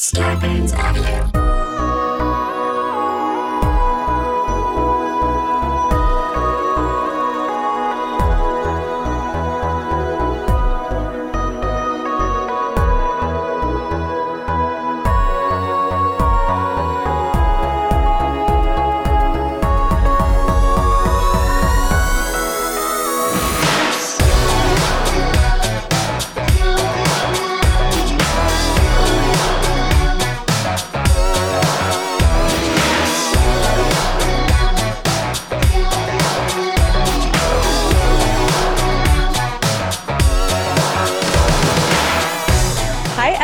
[0.00, 1.49] Starburns Audio.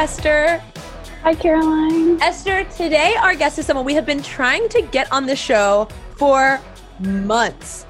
[0.06, 0.62] Esther.
[1.24, 2.23] Hi, Caroline.
[2.23, 5.88] Esther, today our guest is someone we have been trying to get on the show
[6.16, 6.60] for
[7.01, 7.84] months.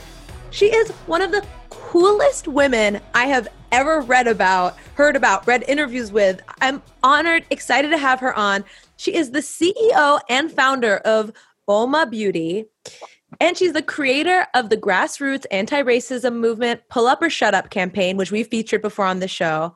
[0.48, 5.62] She is one of the coolest women I have ever read about, heard about, read
[5.69, 6.41] interviews with.
[6.62, 8.65] I'm honored, excited to have her on.
[8.96, 11.33] She is the CEO and founder of
[11.69, 12.65] UOMA Beauty.
[13.40, 17.68] And she's the creator of the grassroots anti racism movement Pull Up or Shut Up
[17.68, 19.74] campaign, which we featured before on the show.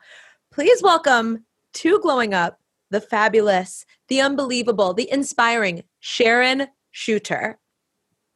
[0.50, 2.58] Please welcome to Glowing Up,
[2.90, 7.54] the fabulous, the unbelievable, the inspiring Sharon Chuter.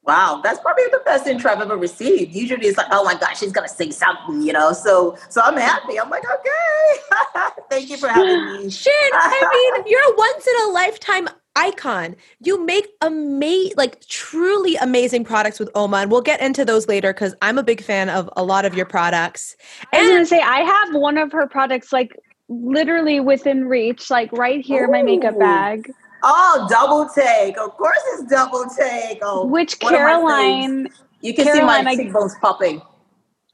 [0.07, 2.35] Wow, that's probably the best intro I've ever received.
[2.35, 4.73] Usually it's like, oh my gosh, she's gonna say something, you know.
[4.75, 5.99] So so I'm happy.
[5.99, 7.51] I'm like, okay.
[7.71, 8.71] Thank you for having me.
[8.71, 12.17] Sharon, I mean, you're a once in a lifetime icon.
[12.41, 17.15] You make ama- like truly amazing products with UOMA, and we'll get into those later
[17.15, 19.57] because I'm a big fan of a lot of your products.
[19.91, 22.15] And- I was And gonna say I have one of her products like
[22.49, 25.93] literally within reach, like right here, my makeup bag,
[26.27, 27.59] Oh, double take.
[27.59, 29.19] Of course it's double take.
[29.23, 30.89] Oh which one of my Caroline,
[31.21, 32.81] you can Caroline, see my cheekbones popping.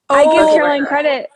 [0.08, 0.55] I give Oh.
[0.55, 1.28] Caroline credit.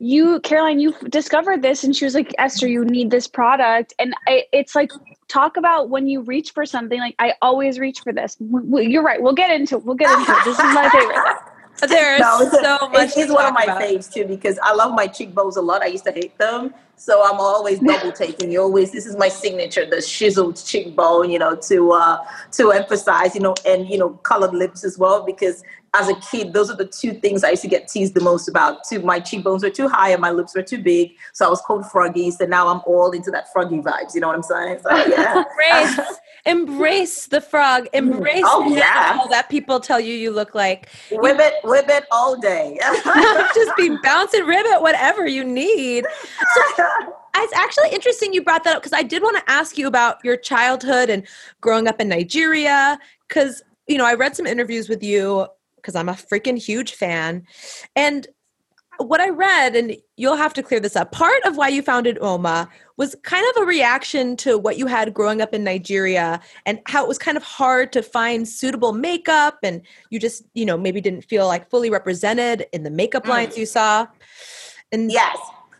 [0.00, 4.12] You, Caroline, you discovered this, and she was like, "Esther, you need this product." And
[4.28, 4.90] I, it's like,
[5.28, 6.98] talk about when you reach for something.
[6.98, 8.34] Like I always reach for this.
[8.34, 9.22] W- w- You're right.
[9.22, 9.76] We'll get into.
[9.76, 9.84] it.
[9.86, 10.44] We'll get into it.
[10.44, 11.88] This is my favorite.
[11.88, 13.02] there's No, so much.
[13.08, 13.80] it's, it's one of my about.
[13.80, 15.80] faves too because I love my cheekbones a lot.
[15.80, 16.74] I used to hate them.
[16.96, 18.50] So I'm always double taking.
[18.50, 22.18] You always this is my signature, the chiseled cheekbone, you know, to uh
[22.52, 25.62] to emphasize, you know, and you know, colored lips as well, because
[25.96, 28.48] as a kid, those are the two things I used to get teased the most
[28.48, 28.82] about.
[28.88, 31.12] Too my cheekbones were too high and my lips were too big.
[31.32, 32.30] So I was called froggy.
[32.32, 34.80] So now I'm all into that froggy vibes, you know what I'm saying?
[34.82, 35.44] So yeah.
[35.44, 37.86] Embrace, embrace the frog.
[37.92, 39.20] Embrace Oh, yeah.
[39.30, 40.88] that people tell you you look like.
[41.12, 42.76] whip it, whip it all day.
[43.54, 46.04] Just be bouncing ribbit, whatever you need.
[47.36, 50.24] It's actually interesting you brought that up because I did want to ask you about
[50.24, 51.26] your childhood and
[51.60, 52.96] growing up in Nigeria.
[53.28, 55.46] Because, you know, I read some interviews with you
[55.76, 57.44] because I'm a freaking huge fan.
[57.96, 58.28] And
[58.98, 62.18] what I read, and you'll have to clear this up, part of why you founded
[62.18, 66.80] UOMA was kind of a reaction to what you had growing up in Nigeria and
[66.86, 69.58] how it was kind of hard to find suitable makeup.
[69.64, 73.30] And you just, you know, maybe didn't feel like fully represented in the makeup Mm.
[73.30, 74.06] lines you saw.
[74.92, 75.36] And Yes.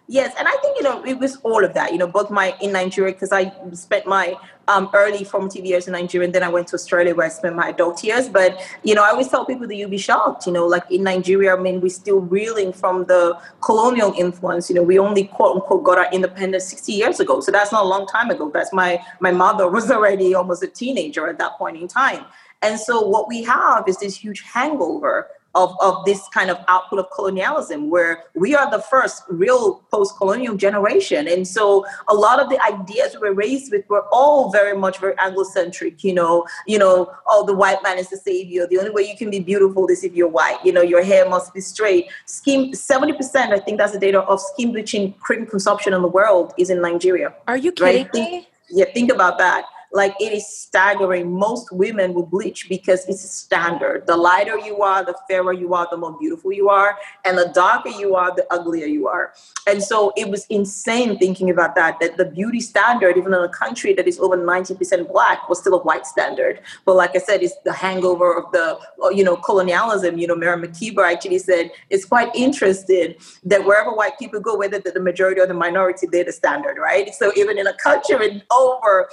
[0.06, 1.92] Yes, and I think you know it was all of that.
[1.92, 4.34] You know, both my in Nigeria because I spent my
[4.68, 7.56] um, early formative years in Nigeria, and then I went to Australia where I spent
[7.56, 8.28] my adult years.
[8.28, 10.46] But you know, I always tell people that you'll be shocked.
[10.46, 14.68] You know, like in Nigeria, I mean, we're still reeling from the colonial influence.
[14.68, 17.84] You know, we only quote unquote got our independence 60 years ago, so that's not
[17.84, 18.50] a long time ago.
[18.52, 22.26] That's my my mother was already almost a teenager at that point in time.
[22.60, 26.98] And so what we have is this huge hangover of, of this kind of output
[26.98, 32.48] of colonialism where we are the first real post-colonial generation and so a lot of
[32.48, 36.78] the ideas we were raised with were all very much very anglocentric you know you
[36.78, 39.86] know oh the white man is the savior the only way you can be beautiful
[39.88, 43.78] is if you're white you know your hair must be straight skin 70% i think
[43.78, 47.56] that's the data of skin bleaching cream consumption in the world is in nigeria are
[47.56, 48.14] you kidding Right.
[48.14, 48.48] me?
[48.70, 49.64] yeah, think about that.
[49.94, 51.32] Like it is staggering.
[51.32, 54.08] Most women will bleach because it's a standard.
[54.08, 57.52] The lighter you are, the fairer you are, the more beautiful you are, and the
[57.54, 59.34] darker you are, the uglier you are.
[59.68, 62.00] And so it was insane thinking about that.
[62.00, 65.60] That the beauty standard, even in a country that is over ninety percent black, was
[65.60, 66.60] still a white standard.
[66.84, 68.78] But like I said, it's the hangover of the
[69.12, 70.18] you know colonialism.
[70.18, 73.14] You know, Mary McKeever actually said it's quite interesting
[73.44, 77.14] that wherever white people go, whether the majority or the minority, they're the standard, right?
[77.14, 79.08] So even in a country with over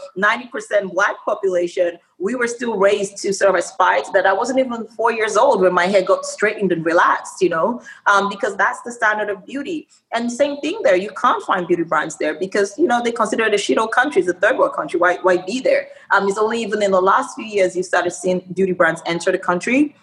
[0.72, 4.26] 90% black population, we were still raised to sort of aspire to that.
[4.26, 7.82] I wasn't even four years old when my hair got straightened and relaxed, you know,
[8.06, 9.88] um, because that's the standard of beauty.
[10.14, 13.46] And same thing there, you can't find beauty brands there because, you know, they consider
[13.46, 15.00] it a shit country, it's a third world country.
[15.00, 15.88] Why, why be there?
[16.12, 19.32] Um, it's only even in the last few years you started seeing beauty brands enter
[19.32, 19.96] the country.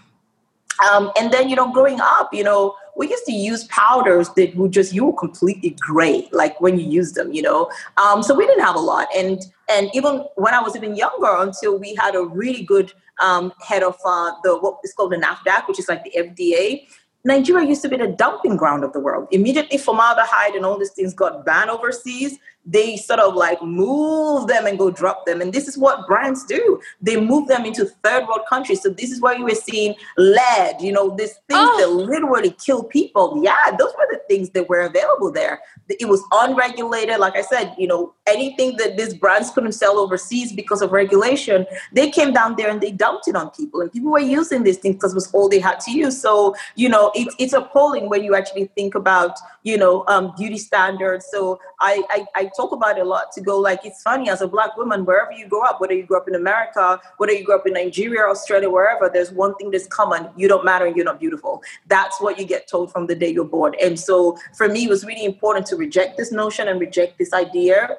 [0.90, 4.54] Um, and then, you know, growing up, you know, we used to use powders that
[4.56, 7.70] would just, you were completely gray, like when you use them, you know.
[7.96, 9.08] Um, so we didn't have a lot.
[9.16, 13.52] And And even when I was even younger, until we had a really good um,
[13.66, 16.86] head of uh, the what is called the NAFDAC, which is like the FDA.
[17.24, 19.28] Nigeria used to be the dumping ground of the world.
[19.30, 22.38] Immediately, formaldehyde and all these things got banned overseas
[22.68, 25.40] they sort of like move them and go drop them.
[25.40, 26.80] And this is what brands do.
[27.00, 28.82] They move them into third world countries.
[28.82, 31.80] So this is where you were seeing lead, you know, these things oh.
[31.80, 33.40] that literally kill people.
[33.42, 35.60] Yeah, those were the things that were available there.
[35.88, 37.18] It was unregulated.
[37.18, 41.64] Like I said, you know, anything that these brands couldn't sell overseas because of regulation,
[41.94, 43.80] they came down there and they dumped it on people.
[43.80, 46.20] And people were using these things because it was all they had to use.
[46.20, 50.58] So, you know, it, it's appalling when you actually think about, you know, um, beauty
[50.58, 51.26] standards.
[51.30, 54.40] So I, I, I talk about it a lot to go like it's funny as
[54.48, 56.84] a black woman wherever you grow up whether you grew up in america
[57.18, 60.64] whether you grew up in nigeria australia wherever there's one thing that's common you don't
[60.64, 61.62] matter and you're not beautiful.
[61.86, 63.74] That's what you get told from the day you're born.
[63.82, 67.32] And so for me it was really important to reject this notion and reject this
[67.32, 67.96] idea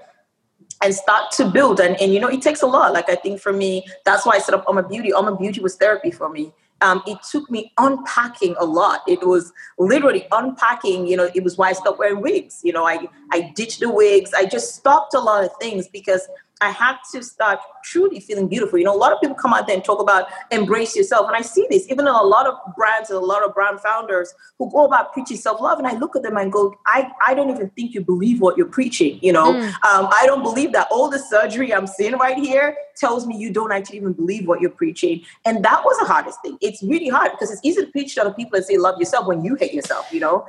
[0.81, 1.79] and start to build.
[1.79, 2.93] And, and you know it takes a lot.
[2.93, 5.75] Like i think for me that's why i set up UOMA Beauty UOMA Beauty was
[5.75, 9.01] therapy for me um, it took me unpacking a lot.
[9.07, 12.61] It was literally unpacking, you know, it was why I stopped wearing wigs.
[12.63, 14.33] You know, I, I ditched the wigs.
[14.33, 16.27] I just stopped a lot of things because
[16.61, 18.77] I had to start truly feeling beautiful.
[18.77, 21.27] You know, a lot of people come out there and talk about embrace yourself.
[21.27, 23.79] And I see this even in a lot of brands and a lot of brand
[23.79, 25.77] founders who go about preaching self-love.
[25.77, 28.57] And I look at them and go, I, I don't even think you believe what
[28.57, 29.19] you're preaching.
[29.21, 29.67] You know, mm.
[29.67, 33.53] um, I don't believe that all the surgery I'm seeing right here tells me you
[33.53, 35.21] don't actually even believe what you're preaching.
[35.45, 36.57] And that was the hardest thing.
[36.59, 39.27] It's really hard because it's easy to preach to other people and say love yourself
[39.27, 40.45] when you hate yourself, you know?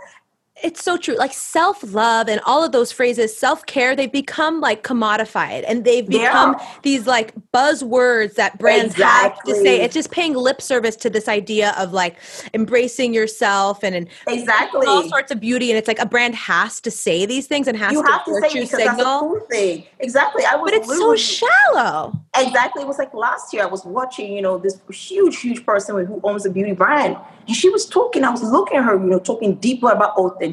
[0.63, 1.17] It's so true.
[1.17, 5.85] Like self love and all of those phrases, self care, they've become like commodified and
[5.85, 6.77] they've become yeah.
[6.83, 9.53] these like buzzwords that brands exactly.
[9.53, 9.81] have to say.
[9.81, 12.17] It's just paying lip service to this idea of like
[12.55, 15.71] embracing yourself and, and exactly all sorts of beauty.
[15.71, 18.25] And it's like a brand has to say these things and has you to have
[18.25, 19.21] to say because signal.
[19.21, 19.87] Cool thing.
[19.99, 20.45] Exactly.
[20.45, 22.21] I was but it's so shallow.
[22.37, 22.83] Exactly.
[22.83, 26.21] It was like last year I was watching, you know, this huge, huge person who
[26.25, 27.17] owns a beauty brand.
[27.47, 30.50] And she was talking, I was looking at her, you know, talking deeper about authenticity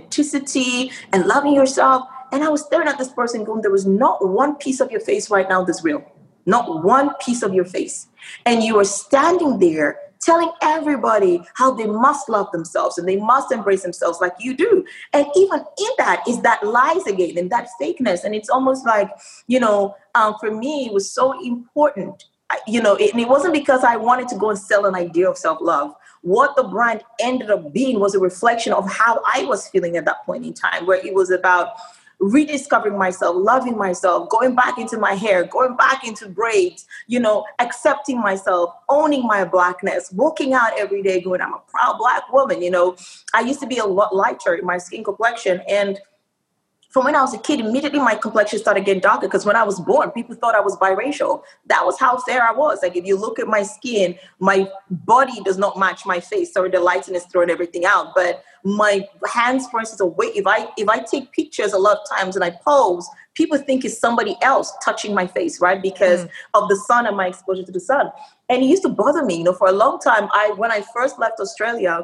[1.14, 2.08] and loving yourself.
[2.32, 5.00] And I was staring at this person going, there was not one piece of your
[5.00, 6.04] face right now that's real.
[6.46, 8.08] Not one piece of your face.
[8.46, 13.52] And you are standing there telling everybody how they must love themselves and they must
[13.52, 14.86] embrace themselves like you do.
[15.14, 18.24] And even in that is that lies again and that fakeness.
[18.24, 19.10] And it's almost like,
[19.48, 22.26] you know, um, for me, it was so important.
[22.66, 25.30] You know, it, and it wasn't because I wanted to go and sell an idea
[25.30, 29.46] of self love what the brand ended up being was a reflection of how I
[29.46, 31.74] was feeling at that point in time, where it was about
[32.20, 37.46] rediscovering myself, loving myself, going back into my hair, going back into braids, you know,
[37.60, 42.62] accepting myself, owning my blackness, walking out every day going, I'm a proud black woman,
[42.62, 42.96] you know.
[43.34, 46.00] I used to be a lot lighter in my skin complexion and
[46.98, 49.62] from when I was a kid, immediately my complexion started getting darker because when I
[49.62, 51.44] was born, people thought I was biracial.
[51.68, 52.80] That was how fair I was.
[52.82, 56.54] Like if you look at my skin, my body does not match my face.
[56.54, 58.16] Sorry, the lighting is throwing everything out.
[58.16, 60.32] But my hands, for instance, away.
[60.34, 63.86] If I if I take pictures a lot of times and I pose, people think
[63.86, 65.80] it's somebody else touching my face, right?
[65.80, 66.30] Because mm.
[66.56, 68.10] of the sun and my exposure to the sun.
[68.50, 69.38] And it used to bother me.
[69.38, 72.02] You know, for a long time, I when I first left Australia,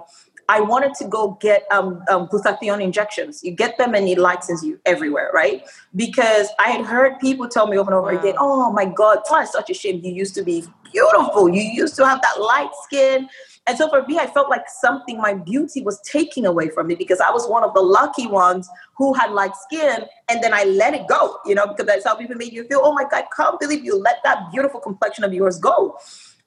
[0.50, 3.44] I wanted to go get um, um, glutathione injections.
[3.44, 5.64] You get them and it lightens you everywhere, right?
[5.96, 8.20] Because I had heard people tell me over and over wow.
[8.20, 10.02] again, oh my God, it's such a shame.
[10.04, 11.50] You used to be beautiful.
[11.50, 13.30] You used to have that light skin.
[13.66, 16.96] And so for me, I felt like something, my beauty was taking away from me
[16.96, 20.06] because I was one of the lucky ones who had light skin.
[20.30, 22.82] And then I let it go, you know, because that's how people make you feel,
[22.84, 25.98] oh my God, can't believe you let that beautiful complexion of yours go.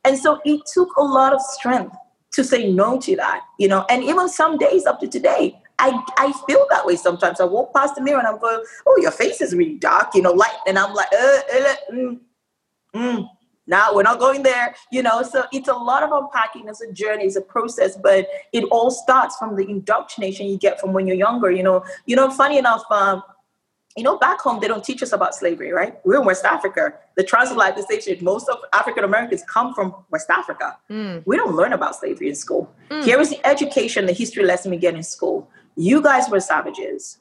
[0.04, 1.96] And so it took a lot of strength
[2.32, 3.84] to say no to that, you know.
[3.88, 7.40] And even some days up to today, I, I feel that way sometimes.
[7.40, 10.22] I walk past the mirror and I'm going, oh, your face is really dark, you
[10.22, 10.56] know, light.
[10.66, 12.20] And I'm like, uh, uh, mm,
[12.94, 13.28] mm.
[13.66, 15.22] Now we're not going there, you know.
[15.22, 16.68] So it's a lot of unpacking.
[16.68, 20.80] It's a journey, it's a process, but it all starts from the indoctrination you get
[20.80, 21.50] from when you're younger.
[21.50, 22.30] You know, you know.
[22.30, 23.24] Funny enough, um,
[23.96, 25.98] you know, back home, they don't teach us about slavery, right?
[26.04, 26.94] We're in West Africa.
[27.16, 30.76] The transatlantic station, most of African Americans come from West Africa.
[30.90, 31.22] Mm.
[31.26, 32.70] We don't learn about slavery in school.
[32.90, 33.04] Mm.
[33.04, 35.50] Here is the education, the history lesson we get in school.
[35.76, 37.18] You guys were savages.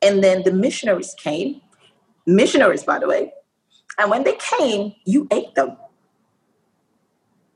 [0.00, 1.60] And then the missionaries came,
[2.26, 3.32] missionaries, by the way.
[3.98, 5.76] And when they came, you ate them.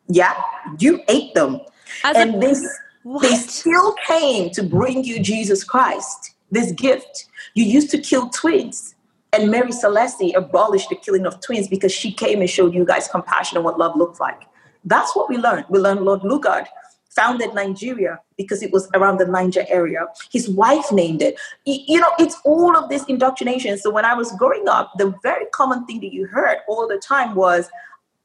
[0.09, 0.35] Yeah,
[0.79, 1.61] you ate them.
[2.05, 2.79] As and a, this,
[3.23, 7.27] they still came to bring you Jesus Christ this gift.
[7.55, 8.95] You used to kill twins.
[9.33, 13.09] And Mary Slessor abolished the killing of twins because she came and showed you guys
[13.09, 14.43] compassion and what love looked like.
[14.85, 15.67] That's what we learned.
[15.69, 16.67] We learned Lord Lugard
[17.11, 20.07] founded Nigeria because it was around the Niger area.
[20.33, 21.39] His wife named it.
[21.65, 23.79] You know, it's all of this indoctrination.
[23.79, 26.99] So when I was growing up, the very common thing that you heard all the
[26.99, 27.69] time was,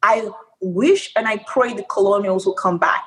[0.03, 0.29] I
[0.61, 3.03] wish and I pray the colonials will come back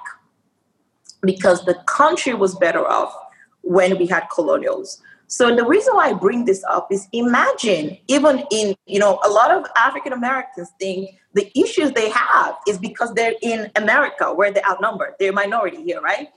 [1.23, 3.14] because the country was better off
[3.62, 5.00] when we had colonials.
[5.30, 9.28] So the reason why I bring this up is imagine even in, you know, a
[9.28, 14.50] lot of African Americans think the issues they have is because they're in America where
[14.50, 15.14] they're outnumbered.
[15.18, 16.28] They're a minority here, right?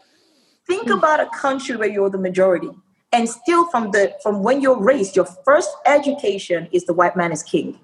[0.68, 0.98] Think mm.
[0.98, 2.70] about a country where you're the majority.
[3.14, 7.32] And still from the from when you're raised, your first education is the white man
[7.32, 7.80] is king.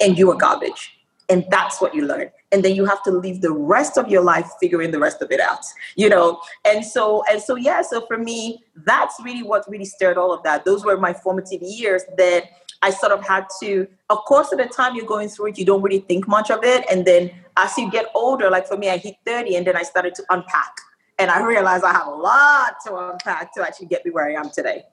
[0.00, 0.98] And you are garbage.
[1.28, 4.22] And that's what you learn and then you have to live the rest of your
[4.22, 5.64] life figuring the rest of it out
[5.96, 6.40] you know?
[6.64, 10.42] And so and so yeah so for me that's really what really stirred all of
[10.44, 10.64] that.
[10.64, 12.44] Those were my formative years that
[12.80, 15.64] i sort of had to of course at the time you're going through it you
[15.64, 16.84] don't really think much of it.
[16.90, 19.82] And then as you get older like for me i hit 30 and then i
[19.82, 20.74] started to unpack.
[21.18, 24.34] And i realized i have a lot to unpack to actually get me where i
[24.34, 24.84] am today.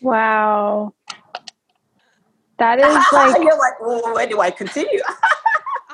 [0.00, 0.94] Wow.
[2.58, 5.00] That is like you're like well, where do i continue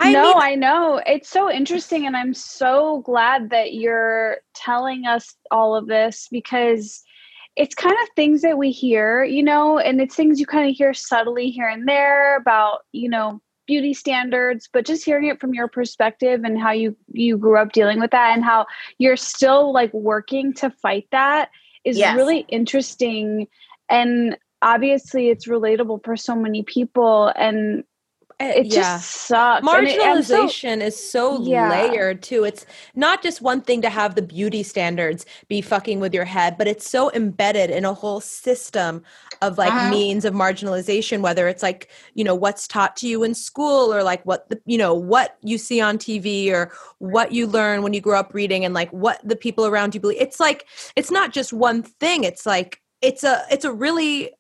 [0.02, 1.00] I no, mean, I know.
[1.06, 2.06] It's so interesting.
[2.06, 7.02] And I'm so glad that you're telling us all of this because
[7.54, 10.75] it's kind of things that we hear, you know, and it's things you kind of
[10.75, 15.54] hear subtly here and there about, you know, beauty standards but just hearing it from
[15.54, 18.66] your perspective and how you you grew up dealing with that and how
[18.99, 21.49] you're still like working to fight that
[21.85, 22.16] is yes.
[22.16, 23.47] really interesting
[23.88, 27.85] and obviously it's relatable for so many people and
[28.50, 28.75] it yeah.
[28.75, 29.66] just sucks.
[29.66, 31.70] Marginalization so, is so yeah.
[31.70, 32.44] layered too.
[32.44, 36.56] It's not just one thing to have the beauty standards be fucking with your head,
[36.58, 39.02] but it's so embedded in a whole system
[39.40, 39.90] of like uh-huh.
[39.90, 44.02] means of marginalization, whether it's like, you know, what's taught to you in school or
[44.02, 47.92] like what the, you know, what you see on TV or what you learn when
[47.92, 50.20] you grow up reading and like what the people around you believe.
[50.20, 52.25] It's like, it's not just one thing.
[52.25, 54.32] It's like, it's a, it's a really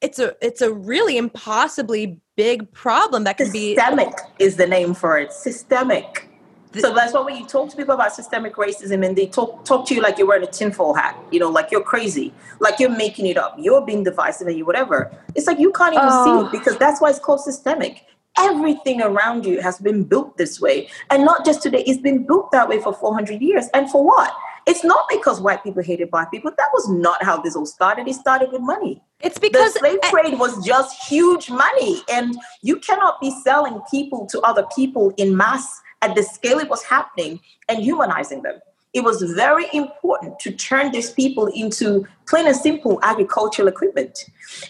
[0.00, 4.92] it's a it's a really impossibly big problem that can be systemic is the name
[4.94, 6.30] for it systemic
[6.78, 9.86] so that's why when you talk to people about systemic racism and they talk talk
[9.88, 12.96] to you like you're wearing a tinfoil hat, you know, like you're crazy, like you're
[12.96, 15.10] making it up, you're being divisive and you whatever.
[15.34, 16.24] It's like you can't even oh.
[16.24, 18.06] see it because that's why it's called systemic.
[18.38, 21.82] Everything around you has been built this way, and not just today.
[21.88, 24.32] It's been built that way for 400 years, and for what?
[24.66, 26.50] It's not because white people hated black people.
[26.56, 28.08] That was not how this all started.
[28.08, 29.02] It started with money.
[29.20, 34.26] It's because the slave trade was just huge money, and you cannot be selling people
[34.26, 38.60] to other people in mass at the scale it was happening and humanizing them
[38.92, 44.26] it was very important to turn these people into plain and simple agricultural equipment.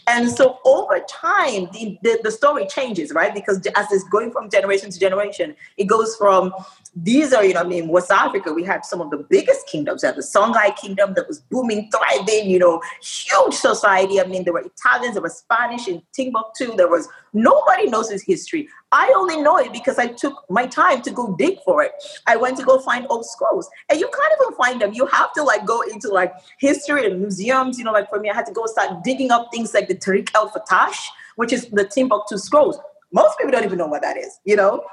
[0.06, 3.34] And so over time, the, the, the, story changes, right?
[3.34, 6.52] Because as it's going from generation to generation, it goes from
[6.96, 10.02] these are, you know, I mean, West Africa, we had some of the biggest kingdoms.
[10.02, 14.20] Had the Songhai kingdom that was booming, thriving, you know, huge society.
[14.20, 16.74] I mean, there were Italians, there was Spanish in Timbuktu.
[16.76, 18.68] There was nobody knows his history.
[18.92, 21.92] I only know it because I took my time to go dig for it.
[22.26, 24.92] I went to go find old scrolls, and you can't even find them.
[24.92, 27.78] You have to like go into like history and museums.
[27.78, 29.94] You know, like for me, I had to go start digging up things like the
[29.94, 30.98] Tarikh el Fattash,
[31.36, 32.78] which is the Timbuktu scrolls.
[33.12, 34.40] Most people don't even know what that is.
[34.44, 34.84] You know,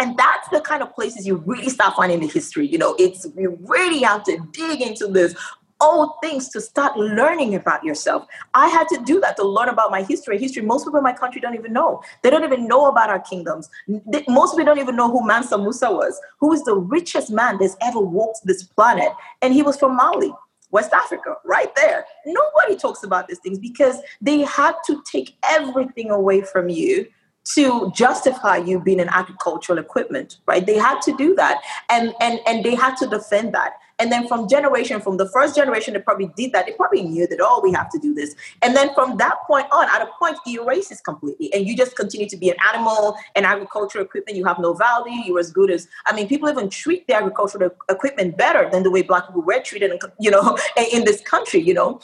[0.00, 3.26] and that's the kind of places you really start finding the history you know it's
[3.36, 5.34] you really have to dig into this
[5.80, 8.26] old things to start learning about yourself.
[8.54, 10.38] I had to do that to learn about my history.
[10.38, 12.02] History most people in my country don't even know.
[12.22, 13.68] They don't even know about our kingdoms.
[14.28, 17.76] Most people don't even know who mansa musa was who is the richest man that's
[17.80, 19.12] ever walked this planet.
[19.42, 20.32] And he was from mali
[20.72, 22.04] West Africa, right there.
[22.26, 27.08] Nobody talks about these things because they had to take everything away from you
[27.54, 30.66] to justify you being an agricultural equipment right?
[30.66, 31.60] They had to do that.
[31.88, 35.54] And and and they had to defend that and then from generation from the first
[35.54, 36.66] generation that probably did that.
[36.66, 38.34] They probably knew that oh we have to do this.
[38.62, 41.52] And then from that point on at a point you erases completely.
[41.52, 44.36] And you just continue to be an animal and agricultural equipment.
[44.36, 45.22] You have no value.
[45.26, 48.90] You're as good as i mean people even treat the agricultural equipment better than the
[48.90, 50.56] way black people were treated you know
[50.92, 52.00] in this country you know?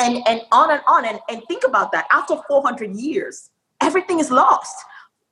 [0.00, 1.04] And and on and on.
[1.04, 2.06] And, and think about that.
[2.10, 3.50] After 400 years
[3.80, 4.74] everything is lost.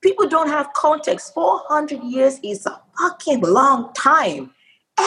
[0.02, 1.34] People don't have context.
[1.34, 4.52] 400 years is a fucking long time.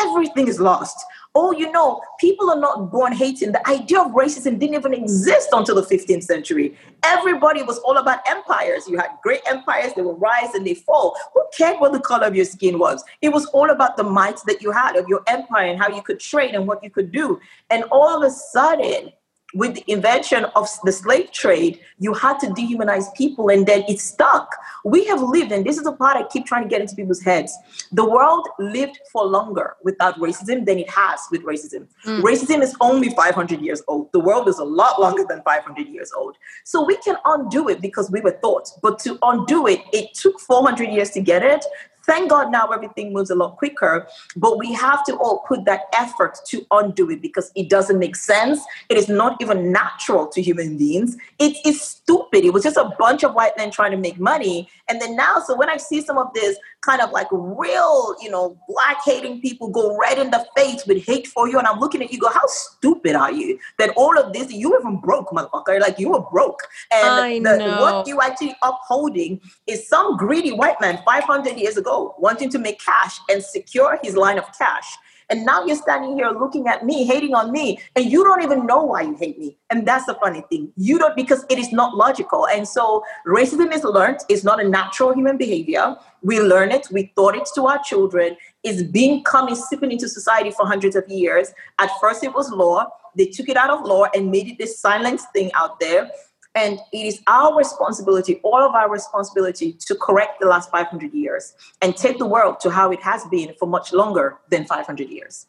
[0.01, 1.05] Everything is lost.
[1.35, 3.53] Oh, you know, people are not born hating.
[3.53, 6.77] The idea of racism didn't even exist until the 15th century.
[7.03, 8.87] Everybody was all about empires.
[8.87, 11.17] You had great empires, they would rise and they fall.
[11.33, 13.03] Who cared what the color of your skin was?
[13.21, 16.03] It was all about the might that you had of your empire and how you
[16.03, 17.39] could trade and what you could do.
[17.71, 19.11] And all of a sudden,
[19.53, 23.99] with the invention of the slave trade, you had to dehumanize people and then it
[23.99, 24.49] stuck.
[24.83, 27.21] We have lived, and this is the part I keep trying to get into people's
[27.21, 27.55] heads.
[27.91, 31.87] The world lived for longer without racism than it has with racism.
[32.05, 32.21] Mm.
[32.21, 34.11] Racism is only 500 years old.
[34.11, 36.35] The world is a lot longer than 500 years old.
[36.63, 38.69] So we can undo it because we were taught.
[38.81, 41.63] But to undo it, it took 400 years to get it.
[42.05, 45.83] Thank God now everything moves a lot quicker, but we have to all put that
[45.97, 48.59] effort to undo it because it doesn't make sense.
[48.89, 51.15] It is not even natural to human beings.
[51.39, 52.43] It is stupid.
[52.43, 54.69] It was just a bunch of white men trying to make money.
[54.89, 58.29] And then now, so when I see some of this kind of like real, you
[58.29, 61.79] know, black hating people go right in the face with hate for you, and I'm
[61.79, 63.57] looking at you, go, how stupid are you?
[63.79, 65.79] That all of this, you even broke, motherfucker.
[65.79, 66.59] Like you were broke.
[66.91, 72.49] And the, what you actually upholding is some greedy white man 500 years ago wanting
[72.49, 74.97] to make cash and secure his line of cash
[75.29, 78.65] and now you're standing here looking at me, hating on me, and you don't even
[78.65, 79.57] know why you hate me.
[79.69, 80.71] And that's the funny thing.
[80.75, 82.47] You don't, because it is not logical.
[82.47, 85.95] And so racism is learned, it's not a natural human behavior.
[86.21, 88.37] We learn it, we taught it to our children.
[88.63, 91.53] It's been coming, seeping into society for hundreds of years.
[91.79, 92.87] At first, it was law.
[93.15, 96.09] They took it out of law and made it this silent thing out there.
[96.55, 101.55] And it is our responsibility, all of our responsibility, to correct the last 500 years
[101.81, 105.47] and take the world to how it has been for much longer than 500 years.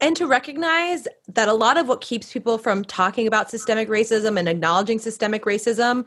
[0.00, 4.38] And to recognize that a lot of what keeps people from talking about systemic racism
[4.38, 6.06] and acknowledging systemic racism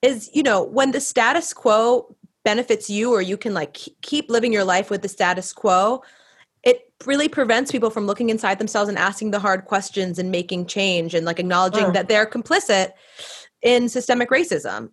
[0.00, 4.52] is, you know, when the status quo benefits you or you can like keep living
[4.52, 6.02] your life with the status quo,
[6.66, 10.66] it really prevents people from looking inside themselves and asking the hard questions and making
[10.66, 11.90] change and like acknowledging uh.
[11.92, 12.90] that they're complicit
[13.62, 14.90] in systemic racism.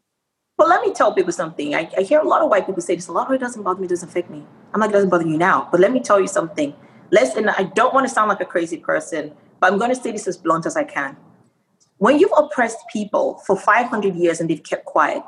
[0.60, 1.74] Well, let me tell people something.
[1.74, 3.08] I, I hear a lot of white people say this.
[3.08, 4.46] A lot of it doesn't bother me, doesn't affect me.
[4.72, 5.68] I'm like, it doesn't bother you now.
[5.72, 6.76] But let me tell you something.
[7.10, 10.12] Let's, I don't want to sound like a crazy person, but I'm going to say
[10.12, 11.18] this as blunt as I can.
[11.98, 15.24] When you've oppressed people for 500 years and they've kept quiet,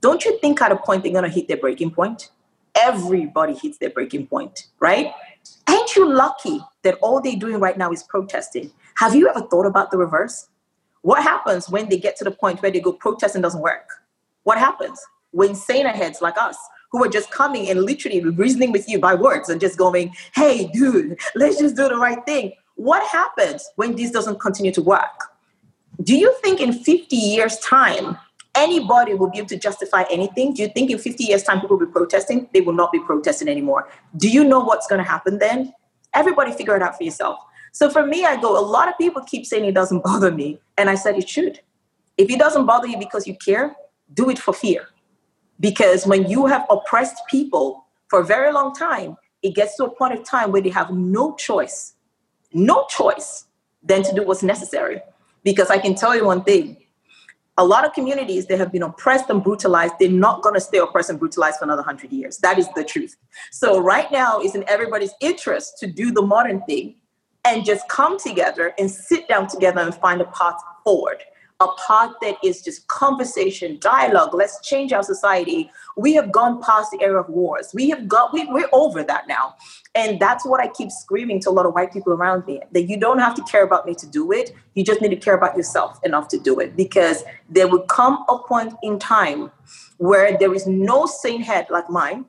[0.00, 2.30] don't you think at a point they're going to hit their breaking point?
[2.74, 5.12] Everybody hits their breaking point, right?
[5.68, 8.70] Ain't you lucky that all they're doing right now is protesting?
[8.96, 10.48] Have you ever thought about the reverse?
[11.02, 13.88] What happens when they get to the point where they go protesting doesn't work?
[14.44, 15.00] What happens
[15.32, 16.56] when saner heads like us,
[16.92, 20.68] who are just coming and literally reasoning with you by words and just going, hey,
[20.68, 22.52] dude, let's just do the right thing.
[22.76, 25.32] What happens when this doesn't continue to work?
[26.02, 28.18] Do you think in 50 years' time,
[28.54, 30.54] anybody will be able to justify anything.
[30.54, 32.48] Do you think in 50 years' time people will be protesting?
[32.52, 33.88] They will not be protesting anymore.
[34.16, 35.72] Do you know what's going to happen then?
[36.14, 37.38] Everybody figure it out for yourself.
[37.72, 40.60] So for me, I go, a lot of people keep saying it doesn't bother me.
[40.76, 41.60] And I said it should.
[42.18, 43.74] If it doesn't bother you because you care,
[44.12, 44.88] do it for fear.
[45.58, 49.90] Because when you have oppressed people for a very long time, it gets to a
[49.90, 51.94] point of time where they have no choice,
[52.52, 53.46] no choice
[53.82, 55.00] than to do what's necessary.
[55.42, 56.76] Because I can tell you one thing
[57.58, 60.78] a lot of communities that have been oppressed and brutalized they're not going to stay
[60.78, 62.38] oppressed and brutalized for another 100 years.
[62.38, 63.16] That is the truth.
[63.50, 66.96] So right now it's in everybody's interest to do the modern thing
[67.44, 71.22] and just come together and sit down together and find a path forward
[71.62, 74.34] a path that is just conversation, dialogue.
[74.34, 75.70] Let's change our society.
[75.96, 77.70] We have gone past the era of wars.
[77.72, 79.54] We have got, we, we're over that now.
[79.94, 82.82] And that's what I keep screaming to a lot of white people around me that
[82.88, 84.52] you don't have to care about me to do it.
[84.74, 88.24] You just need to care about yourself enough to do it because there will come
[88.28, 89.50] a point in time
[89.98, 92.24] where there is no sane head like mine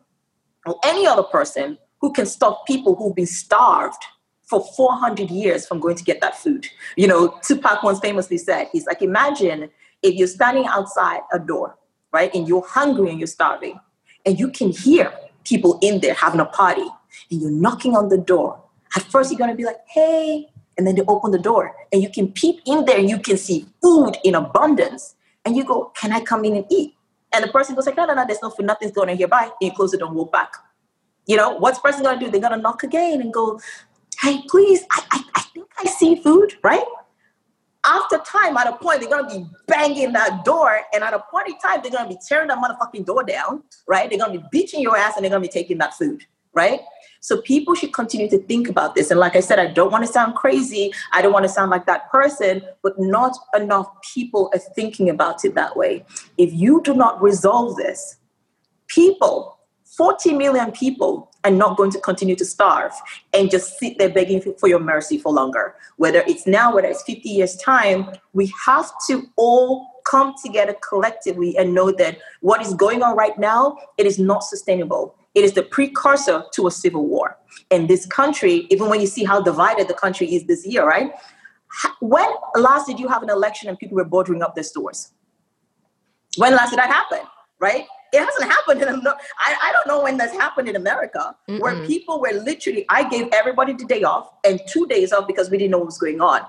[0.66, 4.04] or any other person who can stop people who've been starved
[4.54, 6.68] for 400 years from going to get that food.
[6.96, 9.70] You know, Tupac once famously said, he's like, imagine
[10.04, 11.78] if you're standing outside a door,
[12.12, 13.80] right, and you're hungry and you're starving,
[14.26, 15.12] and you can hear
[15.44, 16.86] people in there having a party,
[17.32, 18.62] and you're knocking on the door.
[18.96, 22.10] At first, you're gonna be like, hey, and then they open the door, and you
[22.10, 25.16] can peep in there and you can see food in abundance.
[25.46, 26.96] And you go, can I come in and eat?
[27.34, 29.28] And the person goes like, no, no, no, there's no food, nothing's going on here.
[29.28, 29.50] Bye.
[29.60, 30.54] And you close door and walk back.
[31.26, 32.30] You know, what's the person gonna do?
[32.30, 33.60] They're gonna knock again and go,
[34.24, 36.84] hey, please, I, I, I think I see food, right?
[37.86, 41.50] After time, at a point, they're gonna be banging that door, and at a point
[41.50, 44.10] in time, they're gonna be tearing that motherfucking door down, right?
[44.10, 46.80] They're gonna be beating your ass and they're gonna be taking that food, right?
[47.20, 49.12] So people should continue to think about this.
[49.12, 50.94] And like I said, I don't want to sound crazy.
[51.12, 55.44] I don't want to sound like that person, but not enough people are thinking about
[55.46, 56.06] it that way.
[56.38, 58.18] If you do not resolve this,
[58.88, 62.92] people, 40 million people and not going to continue to starve
[63.34, 65.76] and just sit there begging for your mercy for longer.
[65.98, 71.58] Whether it's now, whether it's 50 years' time, we have to all come together collectively
[71.58, 75.16] and know that what is going on right now, it is not sustainable.
[75.34, 77.38] It is the precursor to a civil war.
[77.72, 81.12] In this country, even when you see how divided the country is this year, right?
[82.00, 85.12] When last did you have an election and people were bordering up their stores?
[86.38, 87.20] When last did that happen?
[87.60, 87.86] Right?
[88.14, 89.08] It hasn't happened in Am-
[89.40, 91.88] I, I don't know when that's happened in America where Mm-mm.
[91.88, 95.58] people were literally I gave everybody the day off and two days off because we
[95.58, 96.42] didn't know what was going on.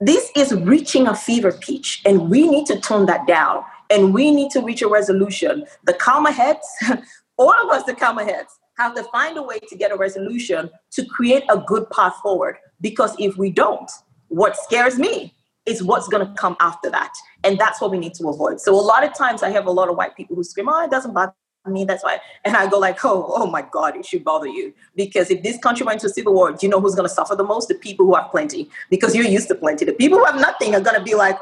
[0.00, 4.30] This is reaching a fever pitch, and we need to tone that down and we
[4.30, 5.64] need to reach a resolution.
[5.84, 6.66] The calmer heads,
[7.36, 10.70] all of us, the calmer heads, have to find a way to get a resolution
[10.92, 12.56] to create a good path forward.
[12.80, 13.90] Because if we don't,
[14.28, 15.33] what scares me
[15.66, 17.12] is what's going to come after that.
[17.42, 18.60] And that's what we need to avoid.
[18.60, 20.84] So a lot of times I have a lot of white people who scream, oh,
[20.84, 21.34] it doesn't bother
[21.66, 21.84] me.
[21.84, 22.20] That's why.
[22.44, 24.74] And I go like, oh, oh my God, it should bother you.
[24.94, 27.34] Because if this country went to civil war, do you know who's going to suffer
[27.34, 27.68] the most?
[27.68, 28.68] The people who have plenty.
[28.90, 29.84] Because you're used to plenty.
[29.84, 31.38] The people who have nothing are going to be like,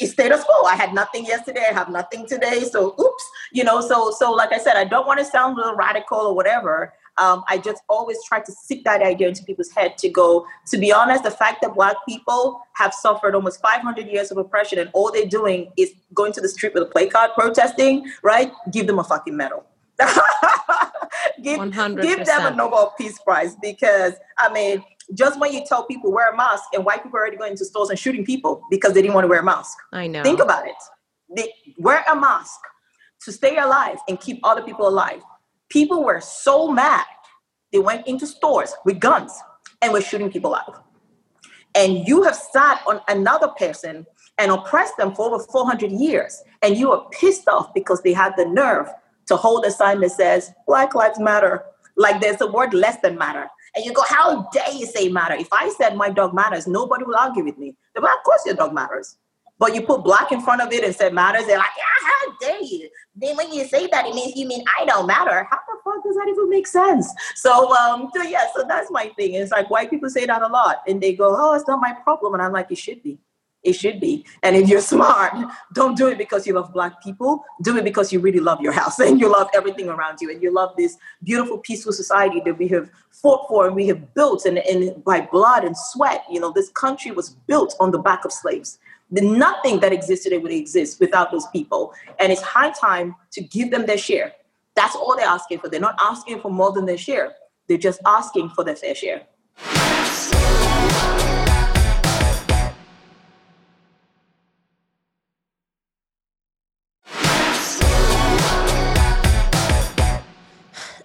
[0.00, 0.64] it's status quo.
[0.64, 1.62] I had nothing yesterday.
[1.68, 2.60] I have nothing today.
[2.60, 3.82] So oops, you know.
[3.82, 6.94] So so like I said, I don't want to sound a little radical or whatever.
[7.20, 10.46] Um, I just always try to stick that idea into people's head to go.
[10.68, 14.78] To be honest, the fact that Black people have suffered almost 500 years of oppression
[14.78, 18.52] and all they're doing is going to the street with a play card protesting, right?
[18.72, 19.66] Give them a fucking medal.
[21.42, 22.02] give, 100%.
[22.02, 24.82] give them a Nobel Peace Prize because I mean,
[25.14, 27.64] just when you tell people wear a mask and white people are already going to
[27.64, 29.76] stores and shooting people because they didn't want to wear a mask.
[29.92, 30.22] I know.
[30.22, 30.74] Think about it.
[31.36, 32.58] They wear a mask
[33.24, 35.22] to stay alive and keep other people alive.
[35.70, 37.06] People were so mad,
[37.72, 39.32] they went into stores with guns
[39.80, 40.84] and were shooting people out.
[41.74, 44.04] And you have sat on another person
[44.38, 46.42] and oppressed them for over 400 years.
[46.62, 48.88] And you are pissed off because they had the nerve
[49.26, 51.62] to hold a sign that says Black Lives Matter.
[51.96, 53.46] Like there's a word less than matter.
[53.76, 55.34] And you go, how dare you say matter?
[55.34, 57.76] If I said my dog matters, nobody will argue with me.
[57.94, 59.16] They're of course your dog matters.
[59.60, 62.36] But you put black in front of it and said matters, they're like, yeah, how
[62.40, 62.88] dare you?
[63.14, 65.46] Then when you say that, it means you mean I don't matter.
[65.50, 67.12] How the fuck does that even make sense?
[67.34, 69.34] So, um, so yeah, so that's my thing.
[69.34, 71.92] It's like white people say that a lot, and they go, "Oh, it's not my
[71.92, 73.18] problem," and I'm like, "It should be.
[73.62, 75.34] It should be." And if you're smart,
[75.74, 77.44] don't do it because you love black people.
[77.60, 80.42] Do it because you really love your house and you love everything around you, and
[80.42, 84.46] you love this beautiful, peaceful society that we have fought for and we have built,
[84.46, 86.24] and, and by blood and sweat.
[86.30, 88.78] You know, this country was built on the back of slaves.
[89.12, 91.92] The, nothing that exists today would exist without those people.
[92.20, 94.34] And it's high time to give them their share.
[94.76, 95.68] That's all they're asking for.
[95.68, 97.34] They're not asking for more than their share.
[97.66, 99.22] They're just asking for their fair share.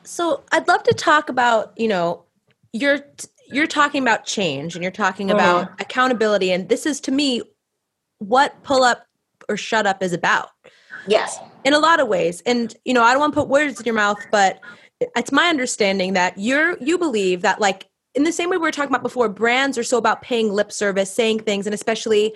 [0.03, 2.23] So I'd love to talk about, you know,
[2.71, 2.99] you're
[3.47, 5.81] you're talking about change and you're talking about mm.
[5.81, 7.41] accountability and this is to me
[8.27, 9.05] what pull up
[9.49, 10.49] or shut up is about
[11.07, 11.39] Yes.
[11.63, 12.41] in a lot of ways.
[12.45, 14.59] And you know, I don't want to put words in your mouth, but
[14.99, 18.71] it's my understanding that you're you believe that like in the same way we were
[18.71, 22.33] talking about before, brands are so about paying lip service, saying things, and especially,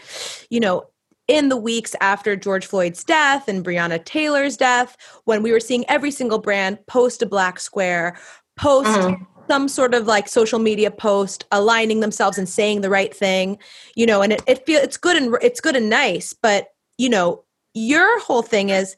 [0.49, 0.83] you know,
[1.29, 5.85] in the weeks after George Floyd's death and Breonna Taylor's death, when we were seeing
[5.89, 8.17] every single brand post a black square,
[8.57, 9.25] post Mhm.
[9.49, 13.57] Some sort of like social media post aligning themselves and saying the right thing,
[13.95, 16.67] you know, and it, it it's good and it's good and nice, but
[16.99, 18.95] you know, your whole thing is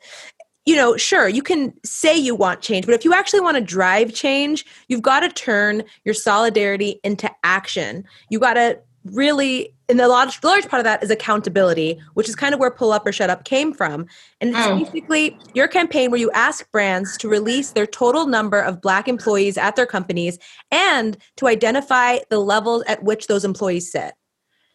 [0.66, 3.64] you know, sure, you can say you want change, but if you actually want to
[3.64, 8.04] drive change, you've got to turn your solidarity into action.
[8.30, 12.36] You got to really, and the large, large part of that is accountability, which is
[12.36, 14.06] kind of where Pull Up or Shut Up came from.
[14.40, 14.80] And it's Mm.
[14.80, 19.58] basically your campaign where you ask brands to release their total number of Black employees
[19.58, 20.38] at their companies
[20.70, 24.14] and to identify the levels at which those employees sit.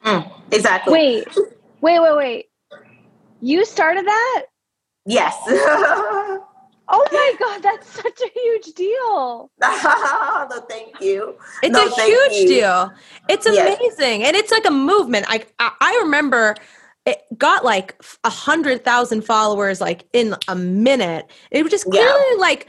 [0.05, 0.93] Mm, exactly.
[0.93, 1.29] Wait,
[1.81, 2.47] wait, wait, wait.
[3.41, 4.47] You started that?
[5.05, 5.35] Yes.
[6.89, 9.51] Oh my god, that's such a huge deal.
[9.61, 11.35] no, thank you.
[11.63, 12.49] It's No, a huge you.
[12.49, 12.93] deal.
[13.29, 13.79] It's Yes.
[13.79, 15.27] amazing, and it's like a movement.
[15.29, 16.55] I I, I remember
[17.05, 21.31] it got like a hundred thousand followers like in a minute.
[21.51, 22.03] It was just Yeah.
[22.03, 22.69] clearly like,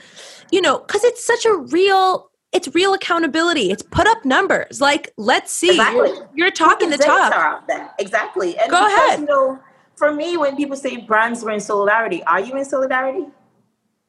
[0.51, 2.29] you know, because it's such a real.
[2.53, 3.71] It's real accountability.
[3.71, 4.79] It's put up numbers.
[4.79, 5.71] Like, let's see.
[5.71, 6.09] Exactly.
[6.09, 7.29] You're, you're talking the Put data
[7.67, 7.91] talk.
[7.99, 8.57] Exactly.
[8.57, 9.19] And Go because, ahead.
[9.19, 9.59] You know,
[9.97, 13.25] for me, when people say brands were in solidarity, are you in solidarity?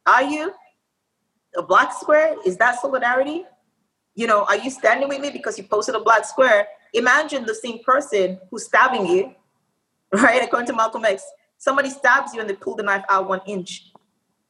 [0.09, 0.55] Are you?
[1.59, 3.45] A black square, is that solidarity?
[4.15, 6.67] You know, are you standing with me because you posted a black square?
[6.95, 9.35] Imagine the same person who's stabbing you,
[10.13, 10.43] right?
[10.43, 11.23] According to Malcolm X,
[11.59, 13.93] somebody stabs you and they pull the knife out one inch.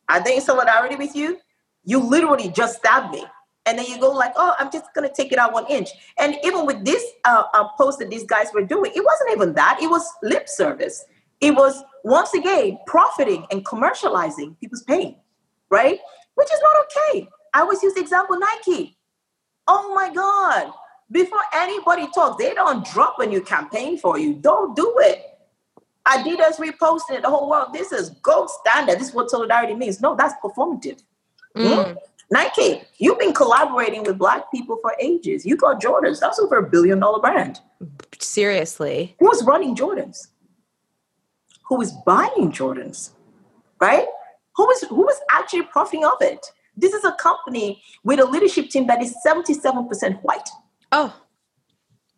[0.08, 1.38] Are they in solidarity with you?
[1.84, 3.24] You literally just stabbed me.
[3.66, 5.90] And then you go like, oh, I'm just gonna take it out one inch.
[6.20, 9.54] And even with this uh, uh, post that these guys were doing, it wasn't even
[9.54, 9.80] that.
[9.82, 11.04] It was lip service.
[11.40, 15.16] It was once again profiting and commercializing people's pain,
[15.70, 15.98] right?
[16.34, 17.28] Which is not okay.
[17.54, 18.96] I always use the example Nike.
[19.66, 20.72] Oh my God.
[21.10, 22.42] before anybody talks.
[22.42, 24.34] They don't drop a new campaign for you.
[24.34, 25.24] Don't do it.
[26.06, 27.72] Adidas reposted it, the whole world.
[27.72, 28.98] This is gold standard.
[28.98, 30.00] This is what solidarity means.
[30.00, 31.02] No, that's performative.
[31.56, 31.96] Mm.
[32.30, 35.44] Nike, you've been collaborating with black people for ages.
[35.44, 36.20] You got Jordans.
[36.20, 37.60] That's over a billion dollar brand.
[38.18, 39.16] Seriously.
[39.18, 40.28] Who is running Jordans?
[41.64, 43.10] Who is buying Jordans?
[43.80, 44.06] Right?
[44.58, 46.44] Who is who is actually profiting of it?
[46.76, 50.48] This is a company with a leadership team that is 77% white.
[50.92, 51.14] Oh,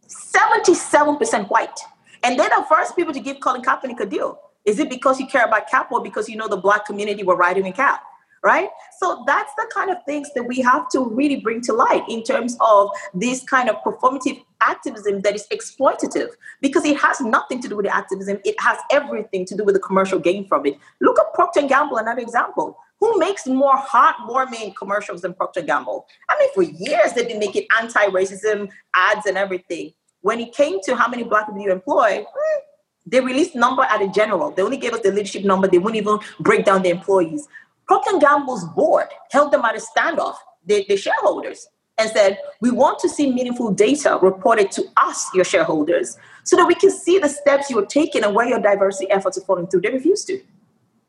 [0.08, 1.78] 77% white.
[2.22, 4.40] And they're the first people to give Colin Kaepernick a deal.
[4.64, 7.36] Is it because you care about Kap or because you know the black community were
[7.36, 8.02] riding in Kap?
[8.42, 8.70] Right?
[8.98, 12.22] So that's the kind of things that we have to really bring to light in
[12.22, 17.68] terms of this kind of performative activism that is exploitative because it has nothing to
[17.68, 18.38] do with the activism.
[18.44, 20.78] It has everything to do with the commercial gain from it.
[21.00, 22.78] Look at Procter & Gamble, another example.
[23.00, 26.06] Who makes more heartwarming commercials than Procter & Gamble?
[26.28, 29.92] I mean, for years they've been making anti-racism ads and everything.
[30.22, 32.60] When it came to how many black people you employ, hmm,
[33.06, 34.50] they released number at a general.
[34.50, 35.66] They only gave us the leadership number.
[35.66, 37.48] They wouldn't even break down the employees.
[37.90, 41.66] Procter & Gamble's board held them at a standoff, the, the shareholders,
[41.98, 46.68] and said, we want to see meaningful data reported to us, your shareholders, so that
[46.68, 49.80] we can see the steps you're taking and where your diversity efforts are falling through.
[49.80, 50.40] They refused to.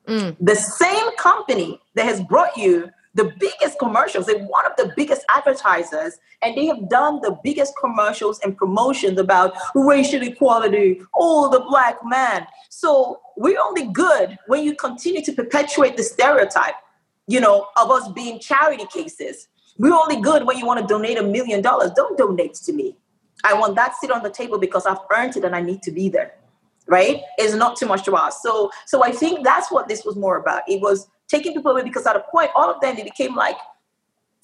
[0.07, 0.35] Mm.
[0.41, 5.25] The same company that has brought you the biggest commercials, they're one of the biggest
[5.35, 11.59] advertisers, and they have done the biggest commercials and promotions about racial equality, oh, the
[11.59, 12.47] black man.
[12.69, 16.75] So we're only good when you continue to perpetuate the stereotype,
[17.27, 19.49] you know, of us being charity cases.
[19.77, 21.91] We're only good when you want to donate a million dollars.
[21.95, 22.97] Don't donate to me.
[23.43, 25.91] I want that sit on the table because I've earned it and I need to
[25.91, 26.33] be there.
[26.87, 27.21] Right?
[27.37, 28.41] It's not too much to ask.
[28.41, 30.63] So so I think that's what this was more about.
[30.67, 33.55] It was taking people away because at a point, all of them it became like,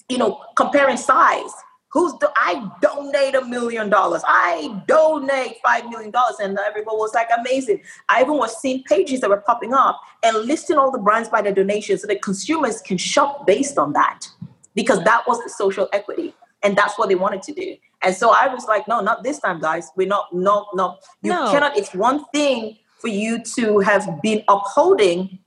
[0.08, 1.52] you know, comparing size.
[1.90, 4.22] Who's the I donate a million dollars.
[4.26, 6.36] I donate five million dollars.
[6.38, 7.80] And everyone was like amazing.
[8.10, 11.40] I even was seeing pages that were popping up and listing all the brands by
[11.40, 14.26] their donations so that consumers can shop based on that.
[14.74, 16.34] Because that was the social equity.
[16.62, 17.76] And that's what they wanted to do.
[18.02, 19.90] And so I was like, no, not this time, guys.
[19.96, 20.98] We're not, no, no.
[21.22, 21.50] You No.
[21.50, 25.38] cannot, it's one thing for you to have been upholding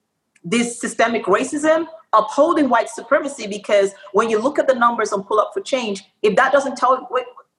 [0.44, 5.40] this systemic racism, upholding white supremacy, because when you look at the numbers on Pull
[5.40, 7.08] Up for Change, if that doesn't tell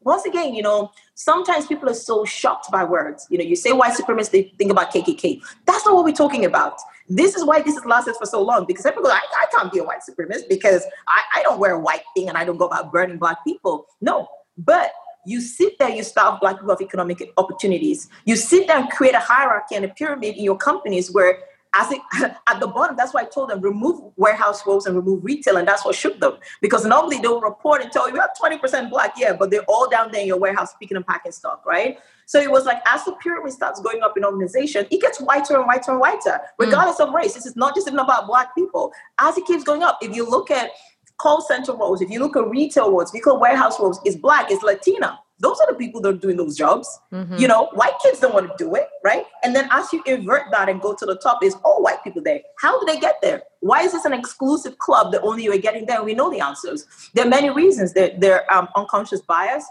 [0.05, 3.27] once again, you know, sometimes people are so shocked by words.
[3.31, 5.40] You know, you say white supremacy, they think about KKK.
[5.66, 6.79] That's not what we're talking about.
[7.09, 9.79] This is why this has lasted for so long because people I, I can't be
[9.79, 12.66] a white supremacist because I, I don't wear a white thing and I don't go
[12.66, 13.87] about burning black people.
[14.01, 14.92] No, but
[15.25, 18.09] you sit there, you starve black people of economic opportunities.
[18.25, 21.38] You sit there and create a hierarchy and a pyramid in your companies where
[21.74, 22.00] as it,
[22.48, 25.66] at the bottom, that's why I told them remove warehouse roles and remove retail, and
[25.66, 26.38] that's what shook them.
[26.61, 29.88] Because normally they'll report and tell you we have 20% black, yeah, but they're all
[29.88, 31.98] down there in your warehouse picking and packing stock, right?
[32.26, 35.56] So it was like as the pyramid starts going up in organization, it gets whiter
[35.56, 36.40] and whiter and whiter, mm.
[36.58, 37.35] regardless of race.
[37.35, 38.92] This is not just even about black people.
[39.18, 40.70] As it keeps going up, if you look at
[41.18, 44.00] call center roles, if you look at retail roles, if you look at warehouse roles,
[44.04, 45.18] it's black, it's Latina.
[45.42, 46.88] Those are the people that are doing those jobs.
[47.12, 47.38] Mhm.
[47.38, 49.26] You know, white kids don't want to do it, right?
[49.42, 52.22] And then as you invert that and go to the top, is all white people
[52.22, 52.40] there.
[52.61, 53.42] How do they get there?
[53.61, 56.02] Why is this an exclusive club that only you are getting there?
[56.05, 56.87] We know the answers.
[57.14, 57.92] There are many reasons.
[57.92, 59.64] There, there are um, unconscious bias,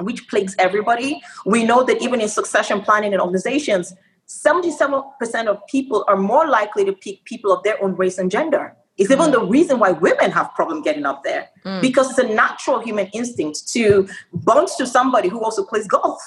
[0.00, 1.22] which plagues everybody.
[1.44, 3.92] We know that even in succession planning and organizations,
[4.26, 8.76] 77% of people are more likely to pick people of their own race and gender.
[8.98, 11.80] It's even the reason why women have problem getting up there Mm.
[11.80, 16.20] because it's a natural human instinct to bond to somebody who also plays golf,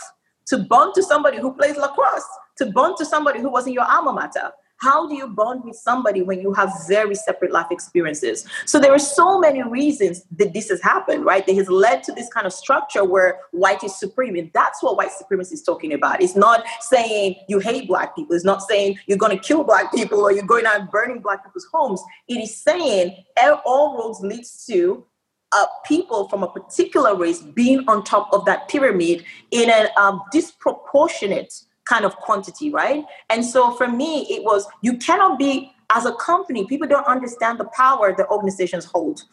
[0.48, 3.86] to bond to somebody who plays lacrosse, to bond to somebody who was in your
[3.86, 4.52] alma mater.
[4.82, 8.48] How do you bond with somebody when you have very separate life experiences?
[8.66, 11.46] So there are so many reasons that this has happened, right?
[11.46, 14.36] That has led to this kind of structure where white is supreme.
[14.36, 16.20] And that's what white supremacy is talking about.
[16.20, 18.36] It's not saying you hate black people.
[18.36, 21.46] It's not saying you're going to kill black people or you're going out burning black
[21.46, 22.02] people's homes.
[22.28, 23.24] It is saying
[23.66, 25.06] all roads leads to
[25.52, 30.24] uh, people from a particular race being on top of that pyramid in a um,
[30.32, 31.54] disproportionate
[31.92, 33.04] kind of quantity, right?
[33.30, 37.60] And so for me, it was you cannot be, as a company, people don't understand
[37.60, 39.24] the power that organizations hold.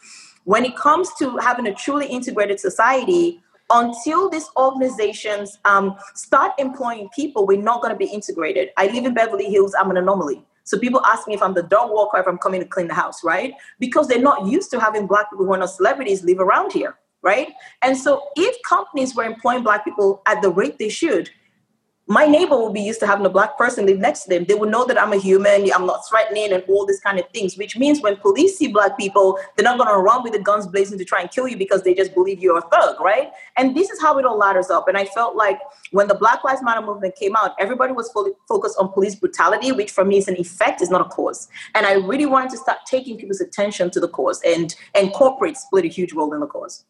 [0.43, 3.41] When it comes to having a truly integrated society,
[3.71, 8.69] until these organizations um, start employing people, we're not going to be integrated.
[8.77, 10.43] I live in Beverly Hills, I'm an anomaly.
[10.63, 12.93] So people ask me if I'm the dog walker, if I'm coming to clean the
[12.93, 13.53] house, right?
[13.79, 16.97] Because they're not used to having black people who are not celebrities live around here,
[17.21, 17.49] right?
[17.81, 21.29] And so if companies were employing black people at the rate they should,
[22.11, 24.43] my neighbor will be used to having a black person live next to them.
[24.45, 27.29] They will know that I'm a human, I'm not threatening, and all these kind of
[27.29, 27.55] things.
[27.55, 30.65] Which means when police see black people, they're not going to run with the guns
[30.65, 33.29] blazing to try and kill you because they just believe you're a thug, right?
[33.57, 34.87] And this is how it all ladders up.
[34.87, 35.59] And I felt like
[35.91, 39.71] when the Black Lives Matter movement came out, everybody was fully focused on police brutality,
[39.71, 41.47] which for me is an effect, is not a cause.
[41.75, 45.59] And I really wanted to start taking people's attention to the cause, and and corporates
[45.69, 46.85] played a huge role in the cause.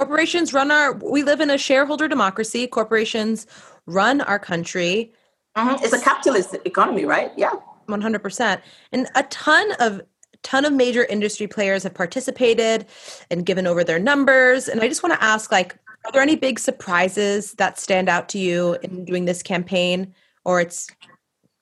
[0.00, 2.66] Corporations run our, we live in a shareholder democracy.
[2.66, 3.46] Corporations
[3.92, 5.12] run our country.
[5.56, 5.84] Mm-hmm.
[5.84, 7.32] It's a capitalist economy, right?
[7.36, 7.52] Yeah.
[7.88, 8.60] 100%.
[8.92, 10.02] And a ton of
[10.42, 12.86] ton of major industry players have participated
[13.30, 15.76] and given over their numbers and i just want to ask like
[16.06, 20.14] are there any big surprises that stand out to you in doing this campaign
[20.46, 20.88] or it's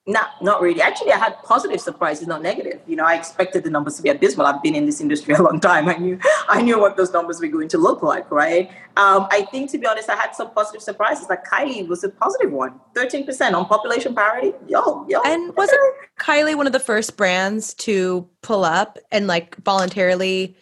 [0.09, 0.81] not, not really.
[0.81, 2.81] Actually, I had positive surprises, not negative.
[2.87, 4.47] You know, I expected the numbers to be abysmal.
[4.47, 5.87] I've been in this industry a long time.
[5.87, 6.19] I knew,
[6.49, 8.71] I knew what those numbers were going to look like, right?
[8.97, 11.27] Um, I think, to be honest, I had some positive surprises.
[11.29, 14.55] Like Kylie was a positive one, thirteen percent on population parity.
[14.67, 15.21] Yo, yo.
[15.27, 15.81] And wasn't
[16.19, 20.57] Kylie one of the first brands to pull up and like voluntarily?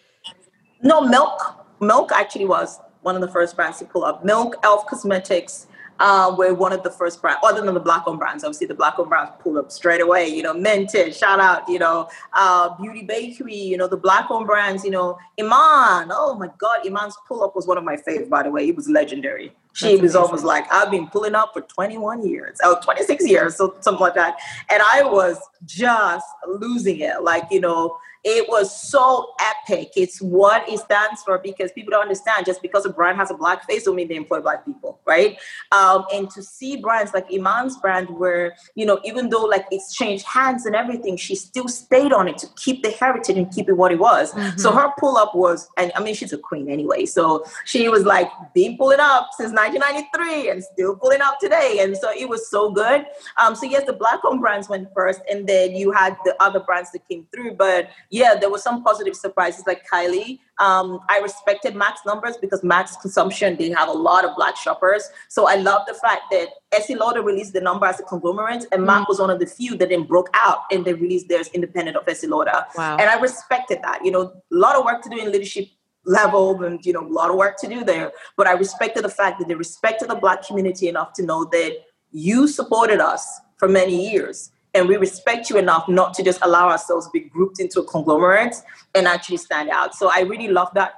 [0.83, 1.65] No, Milk.
[1.79, 4.25] Milk actually was one of the first brands to pull up.
[4.25, 5.67] Milk, Elf Cosmetics
[5.99, 8.43] uh, we're one of the first brands, other than the black owned brands.
[8.43, 10.27] Obviously, the black owned brands pull up straight away.
[10.27, 11.67] You know, Mented, shout out.
[11.67, 13.55] You know, uh, Beauty Bakery.
[13.55, 14.83] You know, the black owned brands.
[14.83, 16.11] You know, Iman.
[16.13, 18.29] Oh my God, Iman's pull up was one of my favorites.
[18.29, 19.53] By the way, it was legendary.
[19.73, 20.21] She That's was amazing.
[20.21, 24.15] almost like I've been pulling up for 21 years, oh, 26 years, so something like
[24.15, 24.37] that.
[24.71, 27.21] And I was just losing it.
[27.21, 27.97] Like you know,
[28.29, 29.93] it was so epic.
[29.95, 33.33] It's what it stands for because people don't understand just because a brand has a
[33.33, 35.39] black face don't mean they employ black people, right?
[35.71, 39.95] Um, and to see brands like Iman's brand, where you know, even though like it's
[39.95, 43.69] changed hands and everything, she still stayed on it to keep the heritage and keep
[43.69, 44.33] it what it was.
[44.33, 44.57] Mm-hmm.
[44.57, 47.05] So her pull up was, and I mean, she's a queen anyway.
[47.05, 51.95] So she was like been pulling up since 1993 and still pulling up today, and
[51.95, 53.05] so it was so good.
[53.37, 56.59] Um, so yes, the black owned brands went first, and then you had the other
[56.59, 60.39] brands that came through, but yeah, there were some positive surprises like Kylie.
[60.59, 65.07] Um, I respected Mac's numbers because Mac's consumption, they have a lot of black shoppers.
[65.29, 68.83] So I love the fact that Estee Lauder released the number as a conglomerate and
[68.83, 69.09] Mac mm.
[69.09, 72.07] was one of the few that then broke out and they released theirs independent of
[72.07, 72.65] Estee Lauder.
[72.75, 72.97] Wow.
[72.97, 74.03] And I respected that.
[74.03, 75.67] You know, a lot of work to do in leadership
[76.05, 79.09] level and you know a lot of work to do there but i respected the
[79.09, 81.73] fact that they respected the black community enough to know that
[82.13, 86.69] you supported us for many years and we respect you enough not to just allow
[86.69, 88.55] ourselves to be grouped into a conglomerate
[88.95, 89.95] and actually stand out.
[89.95, 90.93] So I really love that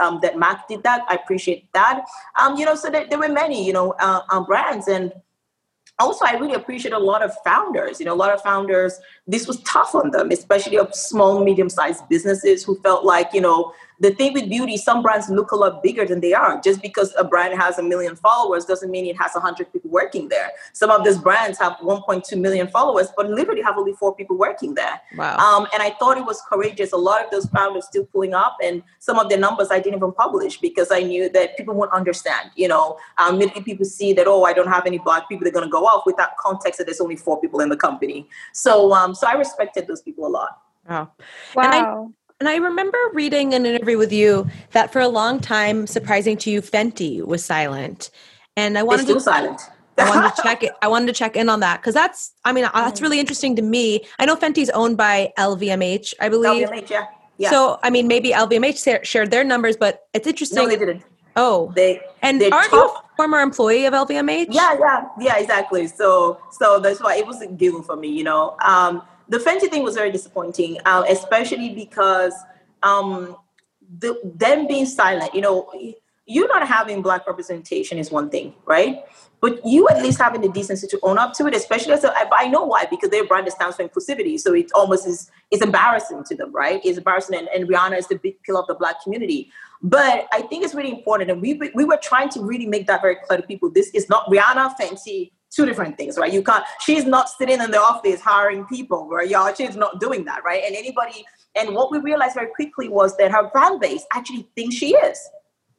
[0.00, 1.02] um, that Mac did that.
[1.08, 2.04] I appreciate that.
[2.40, 5.12] Um, you know, so there, there were many, you know, uh, um, brands and
[6.00, 9.46] also i really appreciate a lot of founders you know a lot of founders this
[9.46, 13.72] was tough on them especially of small medium sized businesses who felt like you know
[14.00, 16.60] the thing with beauty, some brands look a lot bigger than they are.
[16.60, 20.28] Just because a brand has a million followers doesn't mean it has 100 people working
[20.28, 20.50] there.
[20.72, 24.74] Some of these brands have 1.2 million followers, but literally have only four people working
[24.74, 25.00] there.
[25.16, 25.36] Wow.
[25.36, 26.92] Um, and I thought it was courageous.
[26.92, 29.96] A lot of those founders still pulling up, and some of the numbers I didn't
[29.96, 32.50] even publish because I knew that people won't understand.
[32.56, 35.52] You know, um, immediately people see that, oh, I don't have any black people, they're
[35.52, 38.28] going to go off with that context that there's only four people in the company.
[38.52, 40.60] So, um, so I respected those people a lot.
[40.88, 41.12] Wow.
[41.54, 42.12] Wow.
[42.40, 46.50] And I remember reading an interview with you that for a long time, surprising to
[46.50, 48.10] you, Fenty was silent.
[48.56, 49.60] And I wanted to silent.
[49.96, 50.72] I wanted to check it.
[50.82, 53.62] I wanted to check in on that because that's, I mean, that's really interesting to
[53.62, 54.04] me.
[54.18, 56.68] I know Fenty's owned by LVMH, I believe.
[56.68, 57.06] LVMH, yeah.
[57.38, 57.50] yeah.
[57.50, 60.64] So, I mean, maybe LVMH shared their numbers, but it's interesting.
[60.64, 61.04] No, they didn't.
[61.36, 62.72] Oh, they and aren't tough.
[62.72, 64.48] you a former employee of LVMH?
[64.50, 65.86] Yeah, yeah, yeah, exactly.
[65.88, 68.08] So, so that's why it was a given for me.
[68.08, 72.34] You know, um, the Fenty thing was very disappointing, uh, especially because
[72.82, 73.36] um,
[73.98, 75.70] the, them being silent, you know,
[76.26, 79.04] you not having black representation is one thing, right?
[79.40, 82.14] But you at least having the decency to own up to it, especially as a,
[82.34, 84.40] I know why, because their brand stands for inclusivity.
[84.40, 86.80] So it almost is it's embarrassing to them, right?
[86.82, 89.50] It's embarrassing, and, and Rihanna is the big pillar of the black community.
[89.82, 93.02] But I think it's really important, and we we were trying to really make that
[93.02, 93.70] very clear to people.
[93.70, 96.32] This is not Rihanna, Fenty, two different things, right?
[96.32, 99.28] You can't, she's not sitting in the office hiring people, right?
[99.28, 100.62] Y'all, she's not doing that, right?
[100.64, 104.74] And anybody, and what we realized very quickly was that her fan base actually thinks
[104.74, 105.18] she is,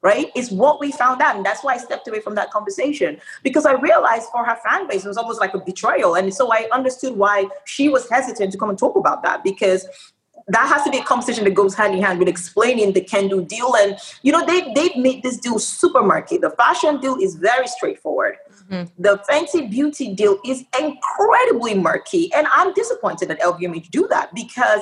[0.01, 0.31] right?
[0.35, 1.35] Is what we found out.
[1.35, 4.87] And that's why I stepped away from that conversation because I realized for her fan
[4.87, 6.15] base, it was almost like a betrayal.
[6.15, 9.87] And so I understood why she was hesitant to come and talk about that because
[10.47, 13.45] that has to be a conversation that goes hand in hand with explaining the Kendo
[13.47, 13.73] deal.
[13.75, 16.37] And, you know, they, they've made this deal super murky.
[16.37, 18.35] The fashion deal is very straightforward.
[18.71, 19.01] Mm-hmm.
[19.01, 22.33] The Fenty Beauty deal is incredibly murky.
[22.33, 24.81] And I'm disappointed that LVMH do that because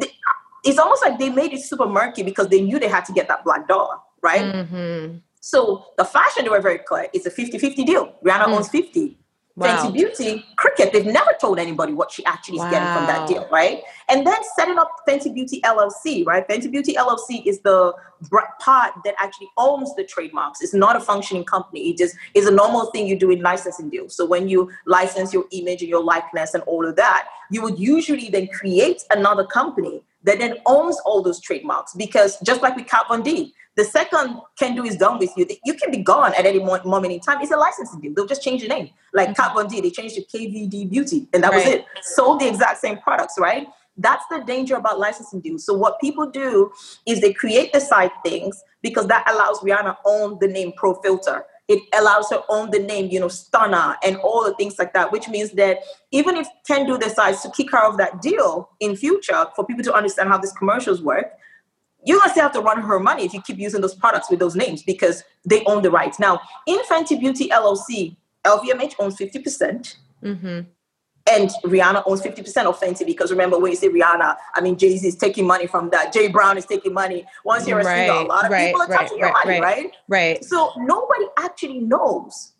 [0.00, 0.08] they,
[0.64, 3.28] it's almost like they made it super murky because they knew they had to get
[3.28, 4.42] that black dollar, right?
[4.42, 5.18] Mm-hmm.
[5.40, 7.08] So the fashion, they were very clear.
[7.12, 8.14] It's a 50-50 deal.
[8.24, 8.56] Rihanna Mm.
[8.56, 9.18] owns 50.
[9.54, 9.84] Wow.
[9.84, 13.46] Fenty Beauty, Cricket, they've never told anybody what she actually is getting from that deal,
[13.52, 13.82] right?
[14.08, 16.46] And then setting up Fenty Beauty LLC, right?
[16.48, 17.92] Fenty Beauty LLC is the
[18.60, 20.62] part that actually owns the trademarks.
[20.62, 21.90] It's not a functioning company.
[21.90, 24.16] It just is a normal thing you do in licensing deals.
[24.16, 27.78] So when you license your image and your likeness and all of that, you would
[27.78, 31.92] usually then create another company that then owns all those trademarks.
[31.94, 35.46] Because just like with Kat Von D, the second Kendo is done with you.
[35.64, 37.40] You can be gone at any moment in time.
[37.40, 38.12] It's a licensing deal.
[38.14, 38.90] They'll just change the name.
[39.14, 39.42] Like mm-hmm.
[39.42, 41.86] Kat Von D, they changed to KVD Beauty, and that was it.
[42.02, 43.66] Sold the exact same products, right?
[43.96, 45.64] That's the danger about licensing deals.
[45.64, 46.72] So what people do
[47.06, 51.44] is they create the side things because that allows Rihanna own the name Pro Filter.
[51.68, 55.12] It allows her own the name, you know, Stunner and all the things like that,
[55.12, 55.78] which means that
[56.10, 59.94] even if Kendo decides to kick her off that deal in future for people to
[59.94, 61.32] understand how these commercials work,
[62.04, 64.40] you're gonna still have to run her money if you keep using those products with
[64.40, 66.18] those names because they own the rights.
[66.18, 69.96] Now, in Fenty Beauty LLC, LVMH owns 50%.
[70.22, 70.60] hmm
[71.26, 74.96] And Rihanna owns 50% of Fenty because remember when you say Rihanna, I mean Jay
[74.96, 76.12] Z is taking money from that.
[76.12, 77.24] Jay Brown is taking money.
[77.44, 79.62] Once you're a singer, a lot of right, people are right, touching your money, right.
[79.62, 79.96] right?
[80.08, 80.44] Right.
[80.44, 82.52] So nobody actually knows.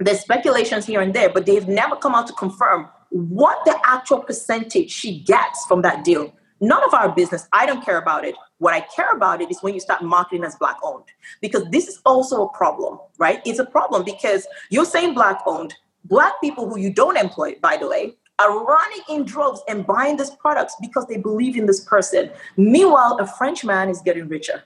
[0.00, 4.20] There's speculations here and there, but they've never come out to confirm what the actual
[4.20, 6.32] percentage she gets from that deal.
[6.60, 7.48] None of our business.
[7.52, 8.34] I don't care about it.
[8.58, 11.04] What I care about it is when you start marketing as black owned,
[11.40, 13.40] because this is also a problem, right?
[13.46, 15.74] It's a problem because you're saying black owned.
[16.04, 20.16] Black people who you don't employ, by the way, are running in droves and buying
[20.16, 22.30] these products because they believe in this person.
[22.56, 24.62] Meanwhile, a French man is getting richer.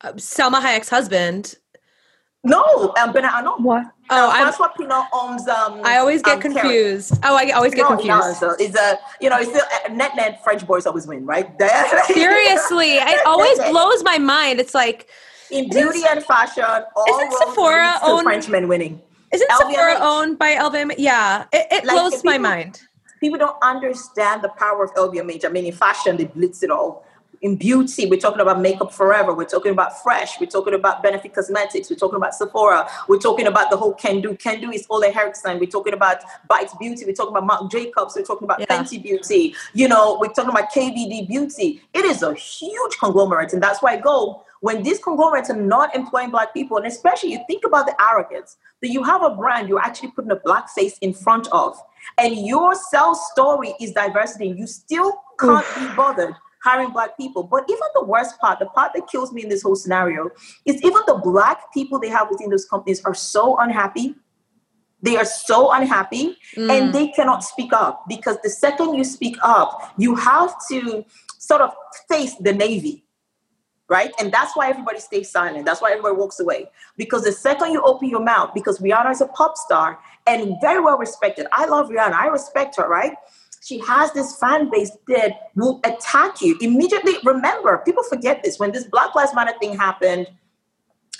[0.00, 1.56] Uh, Salma Hayek's husband.
[2.44, 3.56] No, um, Bernard Arnault.
[3.58, 3.84] What?
[4.10, 5.48] Oh, Uh, I'm, Francois Pinault owns.
[5.48, 6.60] Um, I always get um, Kering.
[6.60, 7.18] confused.
[7.24, 8.08] Oh, I always get No, confused.
[8.08, 11.24] no, so it's a you know it's still uh, net net French boys always win,
[11.24, 11.48] right?
[12.06, 14.60] Seriously, it always blows my mind.
[14.60, 15.08] It's like,
[15.50, 16.64] in beauty and fashion.
[16.96, 19.00] All Isn't Sephora lead to own- Frenchmen winning?
[19.32, 20.94] isn't Sephora owned by LVMH?
[20.98, 22.82] Yeah, it, it Like, blows the my mind.
[23.20, 25.44] People don't understand the power of LVMH.
[25.44, 27.04] I mean, in fashion, they blitz it all.
[27.44, 29.34] In beauty, we're talking about Makeup Forever.
[29.34, 30.40] We're talking about Fresh.
[30.40, 31.90] We're talking about Benefit Cosmetics.
[31.90, 32.88] We're talking about Sephora.
[33.06, 34.38] We're talking about the whole Kendo.
[34.38, 35.58] Can Do is Ole Henriksen.
[35.58, 37.04] We're talking about Bites Beauty.
[37.04, 38.16] We're talking about Marc Jacobs.
[38.16, 38.66] We're talking about Yeah.
[38.68, 39.54] Fenty Beauty.
[39.74, 41.82] You know, we're talking about KVD Beauty.
[41.92, 45.94] It is a huge conglomerate, and that's why I go when these conglomerates are not
[45.94, 49.68] employing black people, and especially you think about the arrogance that you have a brand
[49.68, 51.78] you're actually putting a black face in front of,
[52.16, 56.34] and your sales story is diversity, and you still can't be bothered
[56.64, 57.42] hiring black people.
[57.42, 60.30] But even the worst part, the part that kills me in this whole scenario,
[60.64, 64.14] is even the black people they have within those companies are so unhappy.
[65.02, 66.70] They are so unhappy Mm.
[66.72, 71.04] and they cannot speak up because the second you speak up, you have to
[71.38, 71.70] sort of
[72.08, 73.04] face the Navy,
[73.90, 74.12] right?
[74.18, 75.66] And that's why everybody stays silent.
[75.66, 76.70] That's why everybody walks away.
[76.96, 80.80] Because the second you open your mouth, because Rihanna is a pop star and very
[80.80, 81.46] well respected.
[81.52, 82.14] I love Rihanna.
[82.14, 83.14] I respect her, right?
[83.64, 87.14] She has this fan base that will attack you immediately.
[87.24, 88.58] Remember, people forget this.
[88.58, 90.28] When this Black Lives Matter thing happened,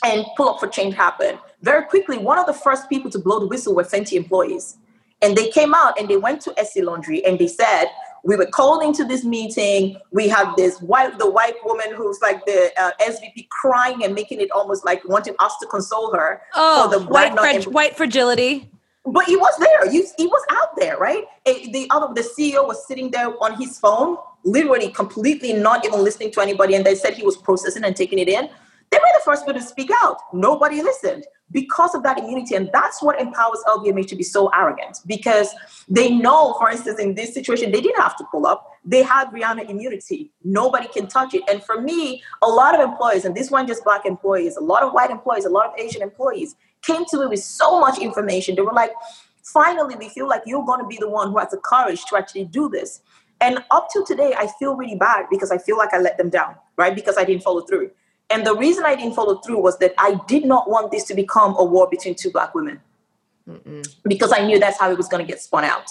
[0.04, 1.38] and pull up for change happened.
[1.62, 4.76] Very quickly, one of the first people to blow the whistle were Fenty employees.
[5.22, 7.86] And they came out and they went to Estée Laundry and they said,
[8.24, 9.96] we were called into this meeting.
[10.10, 14.40] We have this white, the white woman who's like the uh, SVP crying and making
[14.40, 16.42] it almost like wanting us to console her.
[16.54, 18.70] Oh, for the white, frag- white fragility.
[19.04, 19.90] But he was there.
[19.90, 21.24] He was out there, right?
[21.46, 26.02] Eh, The other, the CEO was sitting there on his phone, literally completely not even
[26.02, 28.48] listening to anybody, and they said he was processing and taking it in.
[28.90, 30.18] They were the first people to speak out.
[30.32, 35.00] Nobody listened because of that immunity, and that's what empowers LVMH to be so arrogant
[35.06, 35.54] because
[35.88, 38.70] they know, for instance, in this situation, they didn't have to pull up.
[38.84, 40.32] They had Rihanna immunity.
[40.42, 41.42] Nobody can touch it.
[41.48, 44.82] And for me, a lot of employees, and this one just black employees, a lot
[44.82, 48.54] of white employees, a lot of Asian employees came to me with so much information.
[48.54, 48.92] They were like,
[49.42, 52.16] finally, we feel like you're going to be the one who has the courage to
[52.16, 53.00] actually do this.
[53.40, 56.30] And up to today, I feel really bad because I feel like I let them
[56.30, 56.94] down, right?
[56.94, 57.90] Because I didn't follow through.
[58.30, 61.14] And the reason I didn't follow through was that I did not want this to
[61.14, 62.80] become a war between two black women
[64.04, 65.90] because I knew that's how it was going to get spun out.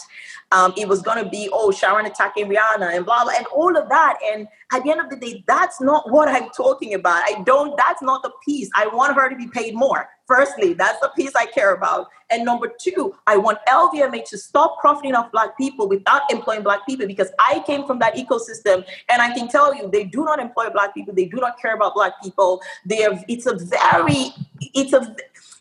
[0.52, 3.76] Um, it was going to be, oh, Sharon attacking Rihanna and blah, blah, and all
[3.78, 4.18] of that.
[4.32, 7.24] And at the end of the day, that's not what I'm talking about.
[7.24, 8.70] I don't, that's not the piece.
[8.76, 10.10] I want her to be paid more.
[10.36, 12.10] Firstly, that's the piece I care about.
[12.32, 16.88] And number two, I want LVMH to stop profiting off Black people without employing Black
[16.88, 18.84] people because I came from that ecosystem.
[19.10, 21.14] And I can tell you, they do not employ Black people.
[21.14, 22.64] They do not care about Black people.
[22.84, 24.34] They have, it's a very,
[24.74, 25.16] it's a,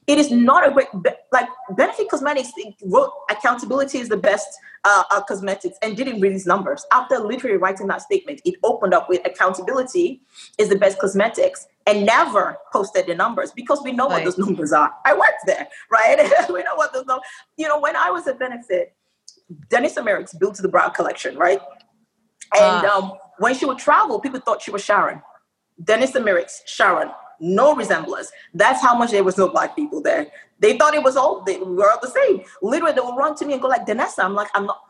[0.07, 0.89] it is not a great
[1.33, 2.51] like benefit cosmetics
[2.87, 4.49] wrote accountability is the best
[4.85, 9.09] uh, uh, cosmetics and didn't release numbers after literally writing that statement it opened up
[9.09, 10.21] with accountability
[10.59, 14.25] is the best cosmetics and never posted the numbers because we know Right.
[14.25, 14.93] what those numbers are.
[15.05, 16.19] I worked there, right?
[16.49, 17.27] we know what those numbers.
[17.57, 18.95] You know, when I was at Benefit,
[19.69, 21.61] Danessa Myricks built the bra collection, right?
[22.57, 22.97] And Ah.
[22.99, 25.23] um, when she would travel, people thought she was Sharon.
[25.83, 27.11] Danessa Myricks, Sharon,
[27.41, 28.31] no resemblance.
[28.55, 30.27] That's how much there was no black people there.
[30.61, 32.45] They thought it was all they were all the same.
[32.63, 34.21] Literally, they would run to me and go like, Danessa.
[34.25, 34.81] I'm like, I'm not.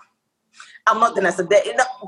[0.86, 1.46] I'm not Danessa.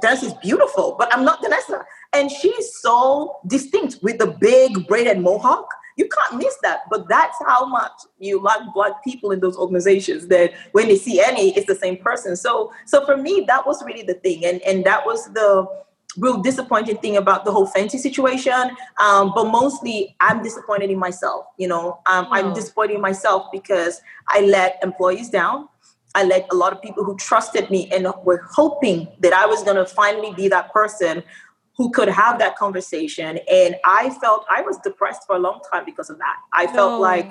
[0.02, 1.84] Danessa is beautiful, but I'm not Danessa.
[2.12, 5.68] And she's so distinct with the big braided mohawk.
[5.96, 6.80] You can't miss that.
[6.90, 11.20] But that's how much you like black people in those organizations that when they see
[11.20, 12.34] any, it's the same person.
[12.36, 14.44] So so for me, that was really the thing.
[14.44, 15.66] And and that was the
[16.16, 18.76] real disappointing thing about the whole Fenty situation.
[19.00, 21.46] Um, but mostly I'm disappointed in myself.
[21.58, 22.54] You know, um, I'm Oh.
[22.54, 25.68] disappointed in myself because I let employees down.
[26.14, 29.62] I let a lot of people who trusted me and were hoping that I was
[29.62, 31.22] going to finally be that person
[31.76, 33.38] who could have that conversation.
[33.50, 36.36] And I felt I was depressed for a long time because of that.
[36.52, 36.72] I No.
[36.72, 37.30] felt like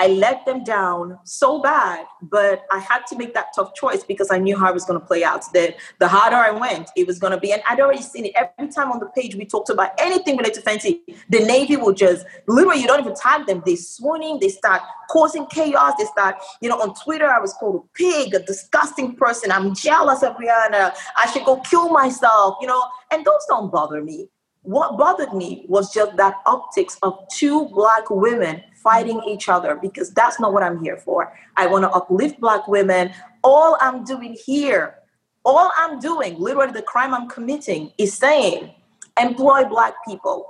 [0.00, 4.30] I let them down so bad, but I had to make that tough choice because
[4.30, 5.44] I knew how it was going to play out.
[5.52, 7.52] That the harder I went, it was going to be.
[7.52, 10.54] And I'd already seen it every time on the page we talked about anything related
[10.54, 11.00] to Fenty.
[11.28, 13.62] The Navy will just literally, you don't even tag them.
[13.66, 14.80] They're swooning, they start
[15.10, 15.92] causing chaos.
[15.98, 19.52] They start, you know, on Twitter, I was called a pig, a disgusting person.
[19.52, 20.96] I'm jealous of Rihanna.
[21.18, 24.30] I should go kill myself, you know, and those don't bother me.
[24.62, 29.30] What bothered me was just that optics of two black women fighting mm-hmm.
[29.30, 31.32] each other because that's not what I'm here for.
[31.56, 33.12] I want to uplift black women.
[33.42, 34.96] All I'm doing here,
[35.44, 38.74] all I'm doing, literally the crime I'm committing, is saying
[39.18, 40.46] employ black people.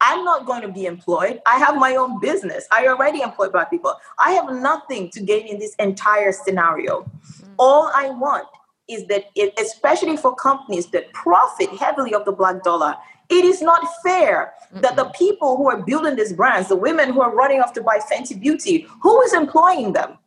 [0.00, 1.40] I'm not going to be employed.
[1.44, 2.66] I have my own business.
[2.70, 3.94] I already employ black people.
[4.18, 7.02] I have nothing to gain in this entire scenario.
[7.02, 7.52] Mm-hmm.
[7.58, 8.46] All I want
[8.88, 12.94] is that, it, especially for companies that profit heavily of the black dollar,
[13.30, 17.20] it is not fair that the people who are building these brands, the women who
[17.20, 20.18] are running off to buy Fenty Beauty, who is employing them?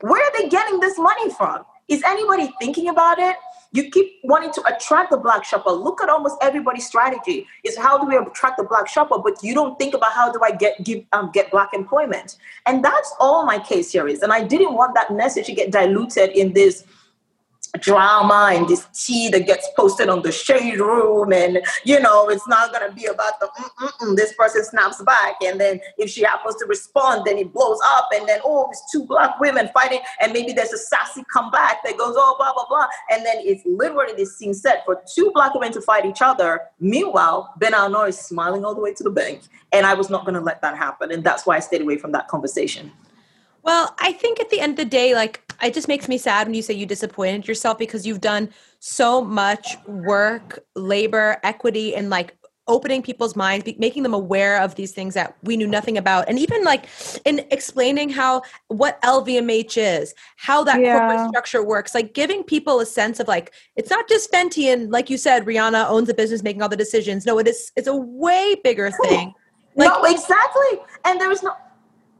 [0.00, 1.64] Where are they getting this money from?
[1.88, 3.36] Is anybody thinking about it?
[3.72, 5.70] You keep wanting to attract the black shopper.
[5.70, 7.46] Look at almost everybody's strategy.
[7.64, 9.18] Is how do we attract the black shopper?
[9.18, 12.36] But you don't think about how do I get give um, get black employment?
[12.64, 14.22] And that's all my case here is.
[14.22, 16.84] And I didn't want that message to get diluted in this
[17.80, 22.46] drama and this tea that gets posted on the shade room and you know it's
[22.48, 25.80] not going to be about the mm, mm, mm, this person snaps back and then
[25.98, 29.38] if she happens to respond then it blows up and then oh it's two black
[29.38, 32.86] women fighting and maybe there's a sassy comeback that goes oh blah blah blah.
[33.10, 36.60] And then it's literally this scene set for two black women to fight each other.
[36.80, 39.42] Meanwhile ben Arnault is smiling all the way to the bank
[39.72, 41.96] and i was not going to let that happen and that's why i stayed away
[41.98, 42.90] from that conversation
[43.68, 46.46] Well, I think at the end of the day, like it just makes me sad
[46.46, 48.48] when you say you disappointed yourself because you've done
[48.78, 52.34] so much work, labor, equity, and like
[52.66, 56.26] opening people's minds, be- making them aware of these things that we knew nothing about,
[56.30, 56.86] and even like
[57.26, 60.98] in explaining how what LVMH is, how that Yeah.
[60.98, 64.90] corporate structure works, like giving people a sense of like it's not just Fenty and
[64.90, 67.26] like you said, Rihanna owns a business making all the decisions.
[67.26, 69.34] No, it is it's a way bigger thing.
[69.76, 70.80] Like- no, exactly.
[71.04, 71.52] And there was no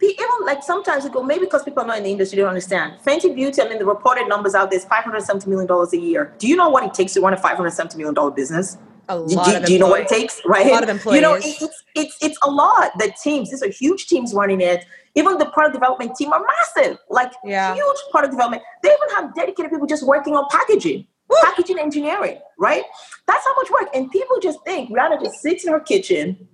[0.07, 2.51] even like sometimes we go maybe because people are not in the industry, they don't
[2.51, 2.95] understand.
[3.05, 5.93] Fenty Beauty, I mean, the reported numbers out there is five hundred seventy million dollars
[5.93, 6.35] a year.
[6.39, 8.79] Do you know what it takes to run a five hundred seventy million dollar business?
[9.11, 10.41] A lot do- of do you know what it takes?
[10.47, 12.93] Right, A lot of You know, it's it's it's a lot.
[12.99, 14.85] The teams, these are huge teams running it.
[15.15, 17.75] Even the product development team are massive, like Yeah.
[17.75, 18.63] huge product development.
[18.83, 21.07] They even have dedicated people just working on packaging,
[21.43, 22.39] packaging engineering.
[22.59, 22.85] Right,
[23.27, 23.89] that's how much work.
[23.95, 26.47] And people just think Rihanna just sits in her kitchen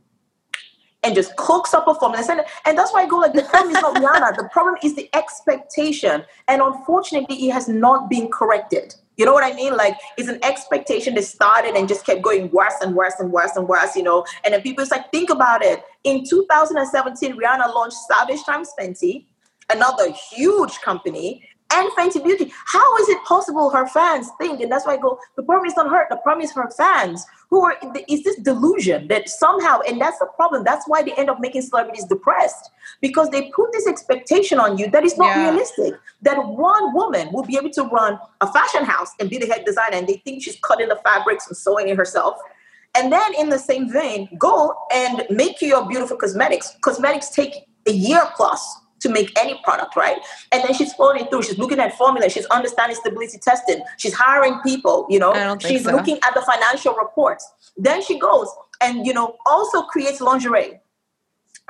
[1.05, 2.25] and just cooks up a formula.
[2.29, 4.37] And, and that's why I go like the problem is not Rihanna.
[4.37, 6.25] The problem is the expectation.
[6.49, 8.95] And unfortunately, it has not been corrected.
[9.17, 9.77] You know what I mean?
[9.77, 13.55] Like it's an expectation that started and just kept going worse and worse and worse
[13.55, 14.25] and worse, you know.
[14.45, 15.83] And then people it's like, think about it.
[16.03, 19.27] In 2017, Rihanna launched Savage Times Fenty,
[19.71, 22.53] another huge company, and Fenty Beauty.
[22.67, 24.61] How is it possible her fans think?
[24.61, 27.27] And that's why I go, the problem is not her, the problem is her fans
[27.51, 27.77] who are,
[28.09, 30.65] is this delusion that somehow, and that's the problem.
[30.65, 32.71] That's why they end up making celebrities depressed
[33.01, 35.49] because they put this expectation on you that is not Yeah.
[35.51, 35.95] realistic.
[36.23, 39.65] That one woman will be able to run a fashion house and be the head
[39.65, 42.39] designer, and they think she's cutting the fabrics and sewing it herself.
[42.97, 46.77] And then, in the same vein, go and make your beautiful cosmetics.
[46.81, 47.53] Cosmetics take
[47.87, 50.19] a year plus to make any product, right?
[50.53, 51.43] And then she's following through.
[51.45, 52.29] She's looking at formula.
[52.29, 53.81] She's understanding stability testing.
[54.03, 55.07] She's hiring people.
[55.09, 55.93] You know, I don't think she's so.
[55.93, 57.45] looking at the financial reports.
[57.77, 58.49] Then she goes
[58.81, 60.81] and you know also creates lingerie.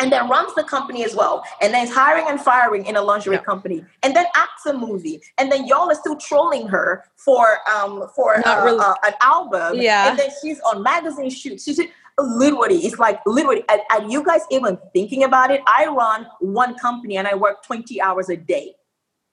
[0.01, 3.01] and then runs the company as well, and then is hiring and firing in a
[3.11, 3.43] lingerie Yeah.
[3.53, 6.89] company, and then acts a movie, and then y'all are still trolling her
[7.26, 8.80] for um for uh, really.
[8.80, 10.09] uh, an album, Yeah.
[10.09, 11.62] and then she's on magazine shoots.
[11.66, 11.78] She's
[12.21, 13.65] literally, it's like literally.
[13.69, 15.61] Are, are you guys even thinking about it?
[15.67, 18.75] I run one company and I work twenty hours a day.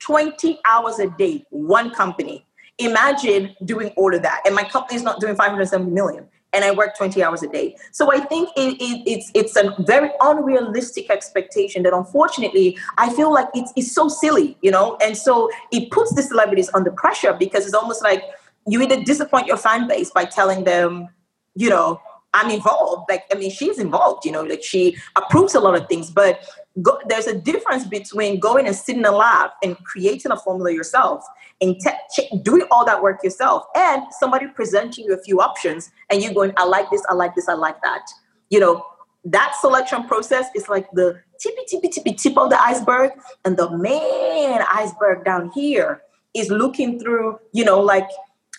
[0.02, 2.46] 20 hours a day, one company.
[2.80, 4.42] Imagine doing all of that.
[4.46, 6.28] And my company is not doing 570 million.
[6.54, 7.78] And I work 20 hours a day.
[7.94, 13.32] So I think it, it, it's it's a very unrealistic expectation that unfortunately I feel
[13.32, 14.98] like it's, it's so silly, you know?
[15.02, 18.24] And so it puts the celebrities under pressure because it's almost like
[18.68, 21.08] you either disappoint your fan base by telling them,
[21.56, 22.02] you know,
[22.34, 23.10] I'm involved.
[23.10, 26.46] Like, I mean, she's involved, you know, like she approves a lot of things, but
[26.82, 30.72] go, there's a difference between going and sitting in a lab and creating a formula
[30.72, 31.26] yourself
[31.60, 31.76] and
[32.16, 36.34] te- doing all that work yourself and somebody presenting you a few options and you
[36.34, 38.02] going, I like this, I like this, I like that.
[38.50, 38.86] You know,
[39.26, 43.12] that selection process is like the tippy, tippy, tippy tip of the iceberg.
[43.46, 46.02] And the main iceberg down here
[46.34, 48.08] is looking through, you know, like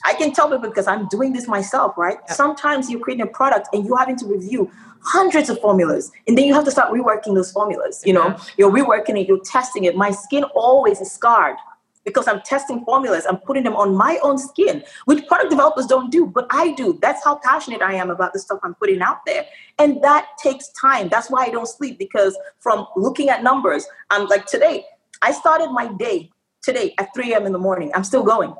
[0.05, 2.19] I can tell people because I'm doing this myself, right?
[2.29, 2.37] Yep.
[2.37, 4.71] Sometimes you're creating a product and you're having to review
[5.05, 8.03] hundreds of formulas and then you have to start reworking those formulas.
[8.05, 8.39] You know, Yeah.
[8.57, 9.97] you're reworking it, you're testing it.
[9.97, 11.57] My skin always is scarred
[12.05, 16.11] because I'm testing formulas, I'm putting them on my own skin, which product developers don't
[16.11, 16.99] do, but I do.
[17.01, 19.45] That's how passionate I am about the stuff I'm putting out there.
[19.79, 21.09] And that takes time.
[21.09, 24.85] That's why I don't sleep because from looking at numbers, I'm like today,
[25.23, 26.31] I started my day
[26.63, 27.47] today at 3 a.m.
[27.47, 27.93] in the morning.
[27.95, 28.55] I'm still going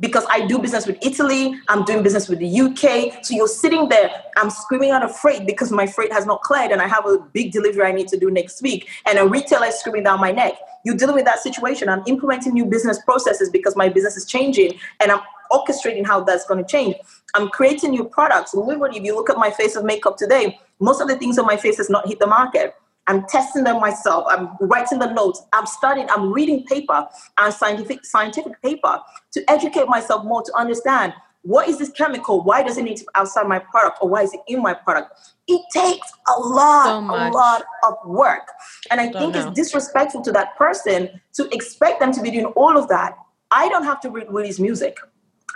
[0.00, 3.24] because I do business with Italy, I'm doing business with the UK.
[3.24, 6.72] So you're sitting there, I'm screaming out of freight because my freight has not cleared
[6.72, 8.88] and I have a big delivery I need to do next week.
[9.06, 10.54] And a retailer is screaming down my neck.
[10.84, 11.88] You're dealing with that situation.
[11.88, 15.20] I'm implementing new business processes because my business is changing and I'm
[15.52, 16.96] orchestrating how that's going to change.
[17.34, 18.54] I'm creating new products.
[18.54, 21.46] Literally, if you look at my face of makeup today, most of the things on
[21.46, 22.74] my face has not hit the market.
[23.08, 24.26] I'm testing them myself.
[24.28, 25.42] I'm writing the notes.
[25.52, 26.08] I'm studying.
[26.10, 27.06] I'm reading paper
[27.38, 29.00] and scientific scientific paper
[29.32, 31.12] to educate myself more to understand
[31.44, 32.42] what is this chemical?
[32.44, 34.74] Why does it need to be outside my product, or why is it in my
[34.74, 35.18] product?
[35.48, 38.48] It takes a lot, So a lot of work,
[38.92, 39.48] and I Don't think know.
[39.48, 43.16] it's disrespectful to that person to expect them to be doing all of that.
[43.50, 44.96] I don't have to re- release music.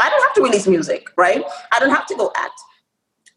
[0.01, 1.45] I don't have to release music, right?
[1.71, 2.61] I don't have to go act.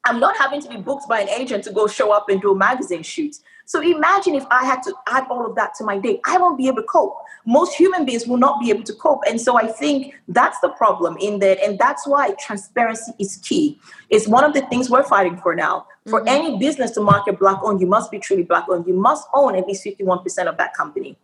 [0.05, 2.51] I'm not having to be booked by an agent to go show up and do
[2.51, 3.35] a magazine shoot.
[3.69, 6.19] So imagine if I had to add all of that to my day.
[6.25, 7.15] I won't be able to cope.
[7.45, 9.21] Most human beings will not be able to cope.
[9.29, 11.63] And so I think that's the problem in that.
[11.63, 13.79] And that's why transparency is key.
[14.09, 15.85] It's one of the things we're fighting for now.
[16.07, 16.29] For mm-hmm.
[16.29, 18.87] any business to market black owned, you must be truly black owned.
[18.87, 21.15] You must own at least 51% of that company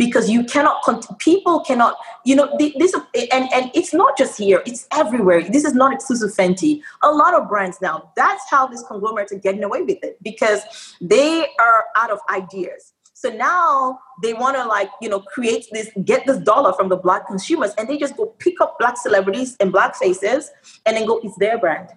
[0.00, 0.78] because you cannot
[1.18, 1.94] people cannot
[2.24, 5.42] you know this and and it's not just here it's everywhere.
[5.42, 6.80] This is not exclusive fenty.
[7.02, 10.62] A lot of brands now that's how these conglomerates are getting away with it because
[11.02, 12.94] they are out of ideas.
[13.12, 16.96] So now they want to like you know create this get this dollar from the
[16.96, 20.50] black consumers and they just go pick up black celebrities and black faces
[20.86, 21.90] and then go it's their brand.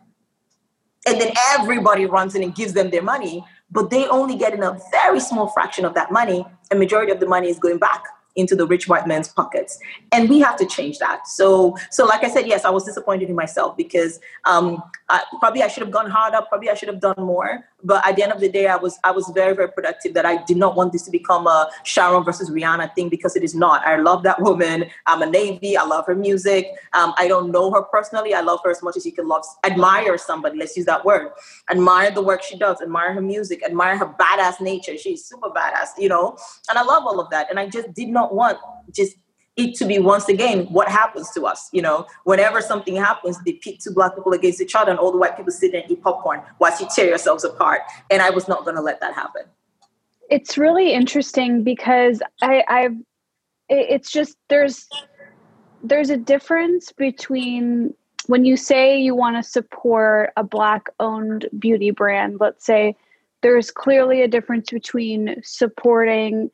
[1.08, 4.64] And then everybody runs in and gives them their money but they only get in
[4.64, 8.04] a very small fraction of that money and majority of the money is going back
[8.36, 9.78] into the rich white man's pockets.
[10.12, 11.28] And we have to change that.
[11.28, 15.62] So so like i said yes i was disappointed in myself because um I, probably
[15.64, 17.66] i should have gone harder probably i should have done more.
[17.86, 20.26] But at the end of the day i was i was very very productive that
[20.26, 23.56] i did not want this to become a sharon versus rihanna thing because it is
[23.56, 23.86] not.
[23.86, 24.86] I love that woman.
[25.06, 25.78] I'm a navy.
[25.78, 26.68] I love her music.
[26.94, 28.34] Um, i don't know her personally.
[28.34, 30.58] I love her as much as you can love admire somebody.
[30.58, 31.32] Let's use that word.
[31.70, 32.82] Admire the work she does.
[32.82, 33.64] Admire her music.
[33.64, 34.98] Admire her badass nature.
[34.98, 36.38] She's super badass you know?
[36.70, 37.50] And i love all of that.
[37.50, 38.60] And i just did not want
[38.94, 39.16] just
[39.56, 42.06] it to be once again what happens to us you know?
[42.24, 45.36] Whenever something happens they pit two black people against each other and all the white
[45.36, 47.82] people sit there and eat popcorn whilst you tear yourselves apart.
[48.10, 49.44] And i was not going to let that happen.
[50.30, 52.96] It's really interesting because I, I've
[53.70, 54.88] it's just there's
[55.84, 57.94] there's a difference between
[58.28, 62.96] when you say you want to support a black owned beauty brand let's say
[63.42, 66.50] there's clearly a difference between supporting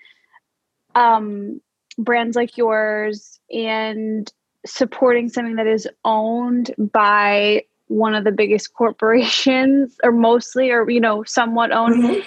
[0.96, 1.62] um,
[1.98, 4.32] brands like yours and
[4.66, 11.00] supporting something that is owned by one of the biggest corporations or mostly or you
[11.00, 12.24] know somewhat owned.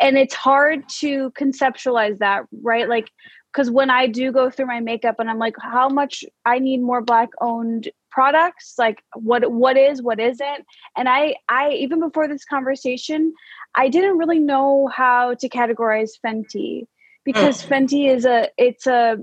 [0.00, 2.88] And it's hard to conceptualize that right?
[2.88, 3.10] Like
[3.52, 6.80] because when i do go through my makeup and i'm like how much i need
[6.80, 8.74] more black owned products?
[8.78, 10.64] Like what what is what isn't?
[10.96, 13.32] And i i even before this conversation
[13.74, 16.86] i didn't really know how to categorize fenty
[17.32, 17.68] because oh.
[17.68, 19.18] fenty is a it's a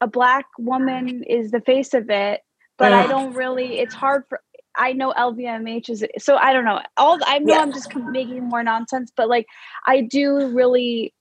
[0.00, 2.40] a black woman is the face of it
[2.76, 4.40] but i don't really it's hard for
[4.78, 6.80] I know LVMH is so I don't know.
[6.96, 7.62] All I know Yeah.
[7.62, 9.46] I'm just making more nonsense, but like
[9.86, 11.12] I do really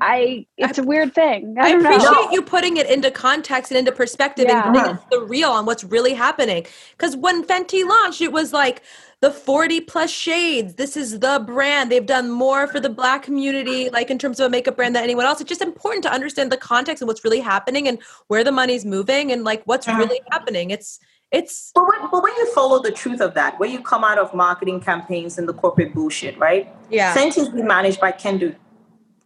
[0.00, 1.56] I it's a weird thing.
[1.58, 1.90] I I don't know.
[1.94, 4.66] appreciate you putting it into context and into perspective Yeah.
[4.66, 6.66] and it the real on what's really happening.
[6.92, 8.82] Because when Fenty launched, it was like
[9.22, 10.74] the 40 plus shades.
[10.74, 11.92] This is the brand.
[11.92, 15.04] They've done more for the black community, like in terms of a makeup brand than
[15.04, 15.40] anyone else.
[15.40, 18.84] It's just important to understand the context and what's really happening and where the money's
[18.84, 19.98] moving and like what's Mhm.
[19.98, 20.70] really happening.
[20.70, 20.98] It's
[21.30, 24.18] it's But when, but when you follow the truth of that, when you come out
[24.18, 26.68] of marketing campaigns and the corporate bullshit, right?
[26.90, 27.14] yeah.
[27.14, 28.54] Fenty's being managed by Kendo.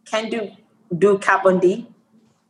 [0.09, 0.55] Kendo
[0.97, 1.85] do Kat Von D.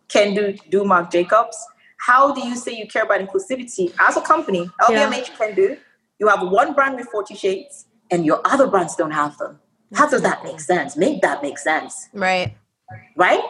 [0.10, 1.58] Kendu do Marc Jacobs.
[1.98, 4.70] How do you say you care about inclusivity as a company?
[4.82, 5.80] LVMH Kendo.
[6.20, 9.60] You have one brand with 40 shades and your other brands don't have them.
[9.94, 10.98] How does that make sense?
[10.98, 12.56] Make that make sense, Right.
[13.16, 13.42] right?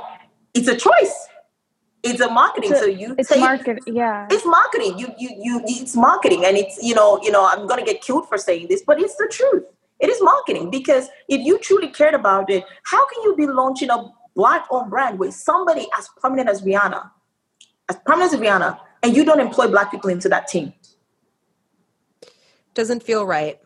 [0.53, 1.28] It's a choice.
[2.03, 2.72] It's a marketing.
[2.72, 4.28] It's a- so you It's take- market, yeah.
[4.30, 4.97] it's marketing.
[4.99, 8.30] You, you, you, it's marketing, and it's you know, you know, I'm gonna get killed
[8.30, 9.63] for saying this, but it's the truth.
[9.99, 13.89] It is marketing because if you truly cared about it, how can you be launching
[13.89, 14.05] a
[14.36, 17.09] black-owned brand with somebody as prominent as Rihanna,
[17.89, 20.72] as prominent as Rihanna, and you don't employ black people into that team,
[22.78, 23.57] Doesn't feel right.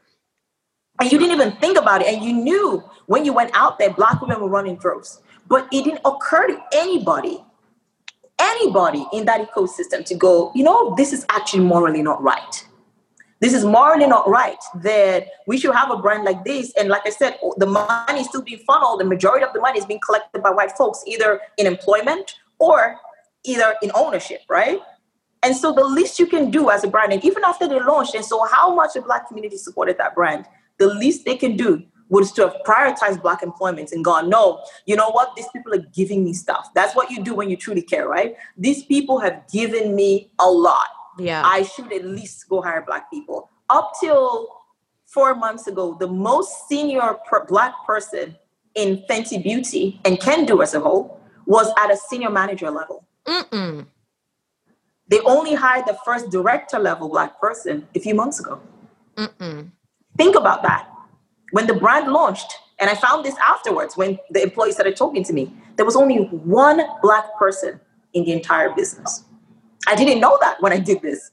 [1.02, 3.92] and you didn't even think about it, and you knew when you went out there,
[3.92, 7.44] black women were running droves, but it didn't occur to anybody,
[8.40, 12.66] anybody in that ecosystem to go, you know, this is actually morally not right.
[13.42, 17.06] this is morally not right that we should have a brand like this and like
[17.06, 20.04] i said the money is still being funneled the majority of the money is being
[20.06, 22.78] collected by white folks either in employment or
[23.44, 24.80] either in ownership right
[25.44, 28.24] and so the least you Kendo as a brand and even after they launched and
[28.26, 30.46] so how much the black community supported that brand
[30.78, 34.96] the least they can do was to have prioritized black employment and gone no you
[34.96, 37.82] know what these people are giving me stuff that's what you do when you truly
[37.82, 40.88] care right these people have given me a lot
[41.20, 41.44] Yeah.
[41.46, 43.50] I should at least go hire black people.
[43.70, 44.48] Up till
[45.06, 48.36] four months ago, the most senior per- black person
[48.76, 53.04] in Fenty Beauty and can do as a whole was at a senior manager level.
[53.26, 53.86] Mm-mm.
[55.12, 58.62] They only hired the first director level black person a few months ago.
[59.18, 59.70] Mm-mm.
[60.18, 60.88] Think about that.
[61.52, 65.34] When the brand launched, and I found this afterwards when the employees started talking to
[65.34, 67.82] me, there was only one black person
[68.14, 69.26] in the entire business.
[69.86, 71.30] I didn't know that when I did this.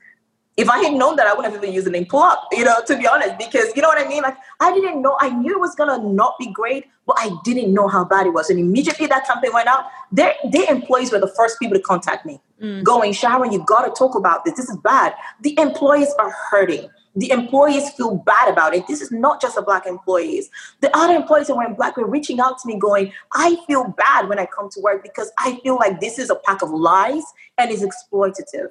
[0.58, 2.64] If I had known that, I wouldn't have even used the name pull up, you
[2.64, 4.22] know, to be honest, because you know what I mean?
[4.22, 7.72] Like, I didn't know, I knew it was gonna not be great, but I didn't
[7.72, 8.50] know how bad it was.
[8.50, 12.26] And immediately that campaign went out, their, their employees were the first people to contact
[12.26, 12.82] me, Mm.
[12.82, 14.54] going, Sharon, you gotta talk about this.
[14.54, 15.14] This is bad.
[15.42, 16.90] The employees are hurting.
[17.14, 18.86] The employees feel bad about it.
[18.88, 20.50] This is not just the black employees.
[20.80, 24.28] The other employees that weren't black were reaching out to me going, I feel bad
[24.28, 27.22] when I come to work because I feel like this is a pack of lies
[27.58, 28.70] and is exploitative.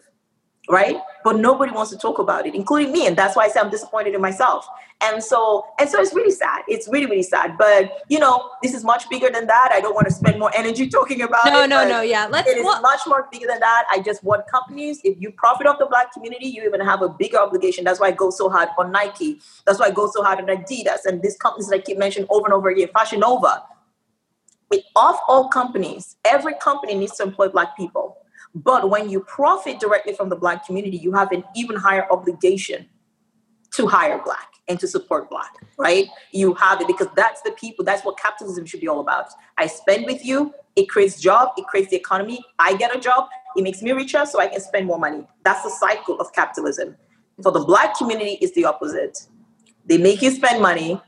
[0.70, 0.98] Right?
[1.24, 3.08] But nobody wants to talk about it, including me.
[3.08, 4.68] And that's why I say I'm disappointed in myself.
[5.00, 6.64] And so, and so it's really sad.
[6.68, 7.58] It's really, really sad.
[7.58, 9.70] But you know, this is much bigger than that.
[9.72, 11.68] I don't want to spend more energy talking about No, it.
[11.68, 12.02] no, but no.
[12.02, 12.28] Yeah.
[12.30, 12.50] Let's.
[12.50, 13.86] it is well- much more bigger than that.
[13.92, 17.10] I just want companies, if you profit off the black community, you even have a
[17.10, 17.84] bigger obligation.
[17.86, 19.40] That's why I go so hard on Nike.
[19.66, 22.28] That's why I go so hard on Adidas and these companies that I keep mentioning
[22.30, 23.64] over and over again, Fashion Nova.
[24.70, 28.18] With of all companies, every company needs to employ black people.
[28.64, 32.88] But when you profit directly from the black community, you have an even higher obligation
[33.74, 36.08] to hire black and to support black, right?
[36.32, 39.28] You have it because that's the people, that's what capitalism should be all about.
[39.58, 42.44] I spend with you, it creates job, it creates the economy.
[42.58, 45.24] I get a job, it makes me richer so I can spend more money.
[45.44, 46.96] That's the cycle of capitalism.
[47.44, 49.20] For the black community, it's the opposite.
[49.86, 51.00] They make you spend money,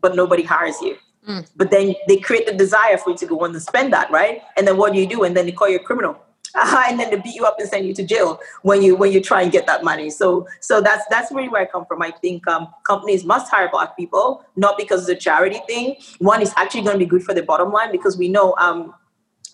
[0.00, 0.96] but nobody hires you.
[1.28, 1.46] Mm.
[1.56, 4.42] But then they create the desire for you to go on and spend that, right?
[4.56, 5.24] And then what do you do?
[5.24, 6.18] And then they call you a criminal.
[6.88, 9.20] and then they beat you up and send you to jail when you when you
[9.20, 10.10] try and get that money.
[10.10, 12.02] So so that's that's really where I come from.
[12.02, 15.96] I think um, companies must hire black people, not because it's a charity thing.
[16.18, 18.94] One is actually going to be good for the bottom line because we know um,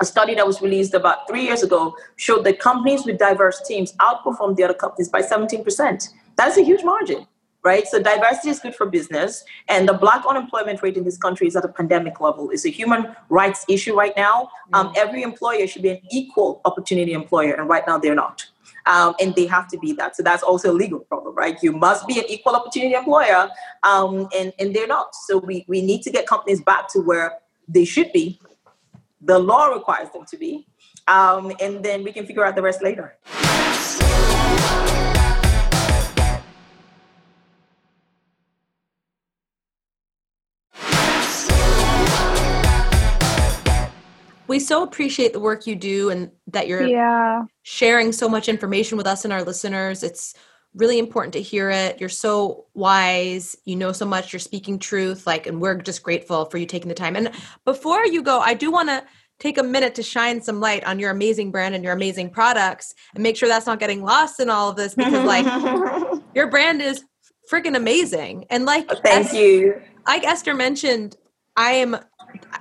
[0.01, 3.93] a study that was released about three years ago showed that companies with diverse teams
[3.95, 6.09] outperform the other companies by 17%.
[6.37, 7.27] That's a huge margin,
[7.63, 7.87] right?
[7.87, 9.45] So diversity is good for business.
[9.69, 12.51] And the black unemployment rate in this country is at a pandemic level.
[12.51, 14.49] It's a human rights issue right now.
[14.73, 18.47] Um, every employer should be an equal opportunity employer, and right now they're not.
[18.87, 20.17] Um, and they have to be that.
[20.17, 21.57] So that's also a legal problem, right?
[21.63, 23.51] You must be an equal opportunity employer,
[23.83, 25.15] um, and, and they're not.
[25.15, 27.35] So we, we need to get companies back to where
[27.69, 28.41] they should be.
[29.21, 30.67] The law requires them to be.
[31.07, 33.17] Um, and then we can figure out the rest later.
[44.51, 47.45] We so appreciate the work you do and that you're Yeah.
[47.63, 50.03] sharing so much information with us and our listeners.
[50.03, 50.35] It's
[50.75, 52.01] really important to hear it.
[52.01, 53.57] You're so wise.
[53.65, 54.33] You know so much.
[54.33, 55.27] You're speaking truth.
[55.27, 57.15] Like, and we're just grateful for you taking the time.
[57.17, 57.31] And
[57.65, 59.05] before you go, I do want to
[59.39, 62.93] take a minute to shine some light on your amazing brand and your amazing products
[63.15, 65.47] and make sure that's not getting lost in all of this because like
[66.35, 67.05] your brand is
[67.51, 68.47] freaking amazing.
[68.51, 69.81] And like Thank Es- you.
[70.07, 71.17] like Esther mentioned,
[71.57, 71.97] I am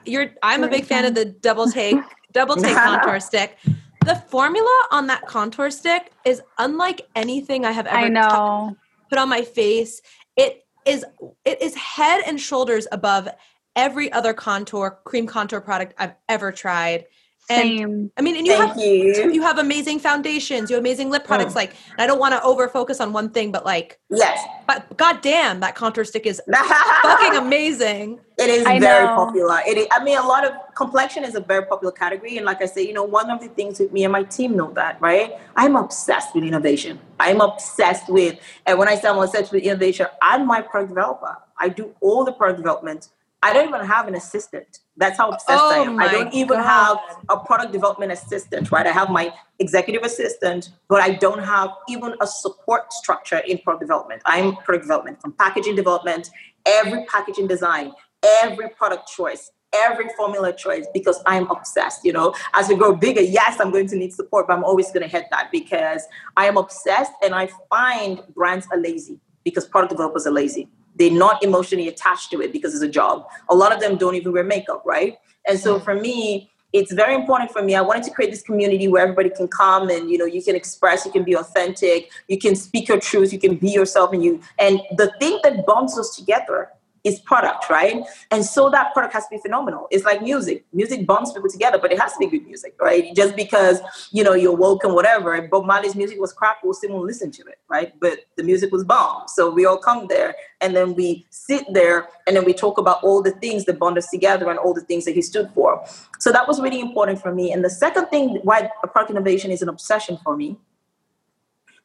[0.05, 1.97] you're I'm a big fan of the double take
[2.33, 3.57] double take contour stick.
[4.05, 8.75] The formula on that contour stick is unlike anything I have ever I know.
[9.09, 10.01] put on my face.
[10.35, 11.05] It is
[11.45, 13.27] it is head and shoulders above
[13.75, 17.05] every other contour cream contour product I've ever tried.
[17.51, 18.11] And Same.
[18.15, 19.31] I mean, and you Thank have you.
[19.31, 21.53] you have amazing foundations, you have amazing lip products.
[21.53, 21.55] Mm.
[21.55, 24.45] Like, and I don't want to over focus on one thing, but like, Yes.
[24.67, 26.39] but goddamn, that contour stick is
[27.01, 28.19] fucking amazing.
[28.37, 29.15] It is I very know.
[29.15, 29.61] popular.
[29.67, 32.37] It is, I mean, a lot of complexion is a very popular category.
[32.37, 34.55] And like I say, you know, one of the things with me and my team
[34.55, 35.33] know that, right?
[35.55, 36.99] I'm obsessed with innovation.
[37.19, 38.37] I'm obsessed with,
[38.67, 41.35] and when I say I'm obsessed with innovation, I'm my product developer.
[41.57, 43.09] I do all the product development.
[43.41, 44.79] I don't even have an assistant.
[44.97, 45.99] That's how obsessed I Oh am.
[45.99, 46.65] I don't even God.
[46.65, 46.97] have
[47.29, 48.85] a product development assistant, right?
[48.85, 53.81] I have my executive assistant, but I don't have even a support structure in product
[53.81, 54.21] development.
[54.25, 56.29] I'm product development from packaging development,
[56.65, 57.93] every packaging design,
[58.41, 62.03] every product choice, every formula choice, because I'm obsessed.
[62.03, 64.87] You know, as we grow bigger, yes, I'm going to need support, but I'm always
[64.91, 66.03] going to hit that because
[66.35, 70.67] I am obsessed and I find brands are lazy because product developers are lazy.
[70.99, 73.25] They're not emotionally attached to it because it's a job.
[73.49, 75.17] A lot of them don't even wear makeup, right?
[75.47, 75.83] And so mm.
[75.83, 77.73] for me, it's very important for me.
[77.73, 80.55] I wanted to create this community where everybody can come and you know you can
[80.55, 84.23] express, you can be authentic, you can speak your truth, you can be yourself, and
[84.23, 84.39] you.
[84.59, 86.69] And the thing that bonds us together
[87.03, 88.03] is product, right?
[88.31, 89.87] And so that product has to be phenomenal.
[89.91, 90.65] It's like music.
[90.73, 93.13] Music bonds people together, but it has to be good music, right?
[93.15, 93.79] Just because
[94.11, 95.41] you know you're woke and whatever.
[95.47, 97.93] Bob Marley's music was crap, we'll still listen to it, right?
[97.99, 99.27] But the music was bomb.
[99.27, 103.03] So we all come there and then we sit there and then we talk about
[103.03, 105.83] all the things that bond us together and all the things that he stood for.
[106.19, 107.51] So that was really important for me.
[107.51, 110.57] And the second thing why product innovation is an obsession for me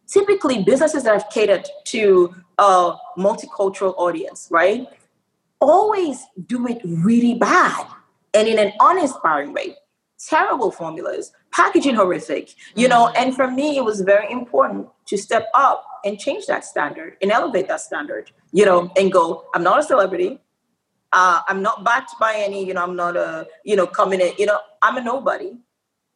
[0.07, 4.87] typically businesses that have catered to a multicultural audience, right?
[5.61, 7.87] Always do it really bad
[8.35, 9.77] and in an uninspiring way.
[10.29, 13.09] Terrible formulas, packaging horrific, you know.
[13.09, 17.31] And for me, it was very important to step up and change that standard and
[17.31, 20.41] elevate that standard, you know, and go, I'm not a celebrity.
[21.13, 24.33] Uh, I'm not backed by any, you know, I'm not a, you know, coming in,
[24.39, 25.53] you know, I'm a nobody.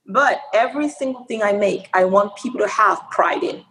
[0.06, 3.62] But every single thing I make, I want people to have pride in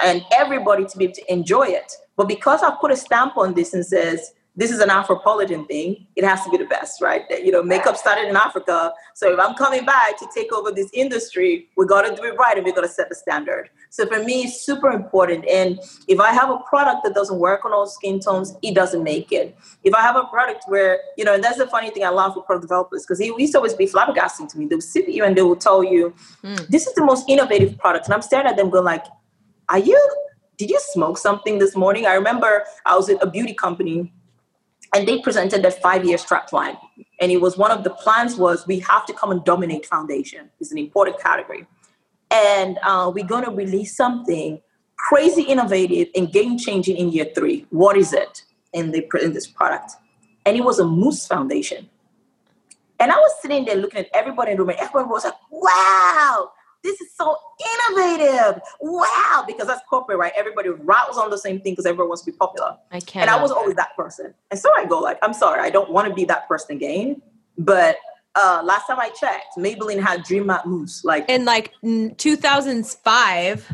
[0.00, 1.92] and everybody to be able to enjoy it.
[2.16, 6.06] But because I put a stamp on this and says this is an Afropolitan thing,
[6.14, 7.22] it has to be the best, right?
[7.30, 8.92] That, you know, makeup started in Africa.
[9.14, 12.36] So if I'm coming back to take over this industry, we got to do it
[12.36, 13.70] right and we got to set the standard.
[13.88, 15.46] So for me, it's super important.
[15.48, 19.02] And if I have a product that doesn't work on all skin tones, it doesn't
[19.02, 19.56] make it.
[19.84, 22.36] If I have a product where, you know, and that's the funny thing I love
[22.36, 24.66] with product developers because he used to always be flabbergasting to me.
[24.66, 26.66] They will sit you and they will tell you, Mm.
[26.68, 28.06] this is the most innovative product.
[28.06, 29.04] And I'm staring at them going like,
[29.68, 29.98] are you
[30.58, 34.12] did you smoke something this morning i remember i was at a beauty company
[34.94, 36.76] and they presented their five-year strat plan.
[37.20, 40.50] And it was one of the plans was we have to come and dominate foundation.
[40.60, 41.66] It's an important category.
[42.30, 44.60] And uh, we're going to release something
[44.96, 47.66] crazy innovative and game changing in year three.
[47.70, 49.92] What is it and they in this product?
[50.44, 51.88] And it was a mousse foundation.
[52.98, 55.34] And i was sitting there looking at everybody in the room and everyone was like
[55.50, 56.52] wow
[56.82, 57.36] this is so
[57.90, 58.60] innovative.
[58.80, 59.44] Wow.
[59.46, 60.32] Because that's corporate, right?
[60.36, 62.76] Everybody rattles on the same thing because everyone wants to be popular.
[62.90, 63.28] I can't.
[63.28, 64.34] And I was always that person.
[64.50, 67.22] And so I go like, I'm sorry, I don't want to be that person again.
[67.56, 67.96] But
[68.34, 73.72] uh, last time I checked, Maybelline had Dream Matte Mousse like in like 2005.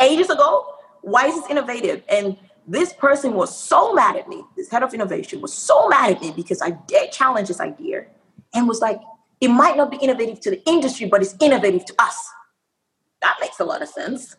[0.00, 0.74] ages ago.
[1.02, 2.02] Why is this innovative?
[2.08, 4.44] And this person was so mad at me.
[4.56, 8.06] This head of innovation was so mad at me because I did challenge this idea
[8.54, 9.00] and was like,
[9.40, 12.28] it might not be innovative to the industry, but it's innovative to us.
[13.22, 14.36] That makes a lot of sense.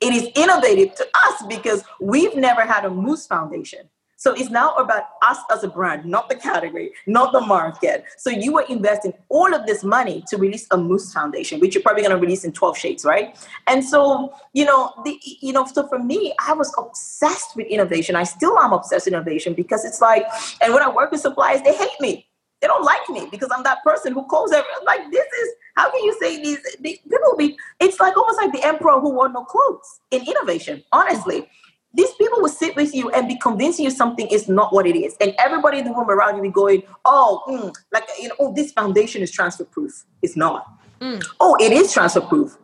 [0.00, 3.88] It is innovative to us because we've never had a mousse foundation.
[4.20, 8.04] So it's now about us as a brand, not the category, not the market.
[8.16, 11.84] So you were investing all of this money to release a mousse foundation, which you're
[11.84, 13.38] probably going to release in 12 shades, right?
[13.68, 18.16] And so, you know, the, you know, so for me, I was obsessed with innovation.
[18.16, 20.24] I still am obsessed with innovation because it's like,
[20.60, 22.27] and when I work with suppliers, they hate me.
[22.60, 25.90] They don't like me because I'm that person who calls everyone like, this is, how
[25.90, 29.28] can you say these, these people be, it's like almost like the emperor who wore
[29.28, 31.48] no clothes in innovation, honestly
[31.94, 34.94] these people will sit with you and be convincing you something is not what it
[34.94, 35.16] is.
[35.20, 38.54] And everybody in the room around you be going, oh, mm, like, you know, oh,
[38.54, 40.04] this foundation is transfer proof.
[40.20, 40.66] It's not.
[41.00, 41.24] Mm.
[41.40, 42.58] Oh, it is transfer proof.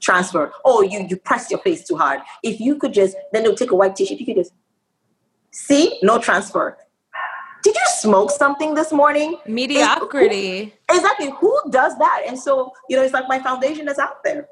[0.00, 0.52] transfer.
[0.64, 2.20] Oh, you you pressed your face too hard.
[2.42, 4.14] If you could just, then they'll take a white tissue.
[4.14, 4.52] If you could just
[5.52, 6.78] see, no transfer.
[8.00, 9.38] Smoke something this morning?
[9.46, 10.74] Mediocrity.
[10.90, 11.30] Exactly.
[11.40, 12.24] Who does that?
[12.26, 14.48] And so, you know, it's like my foundation is out there.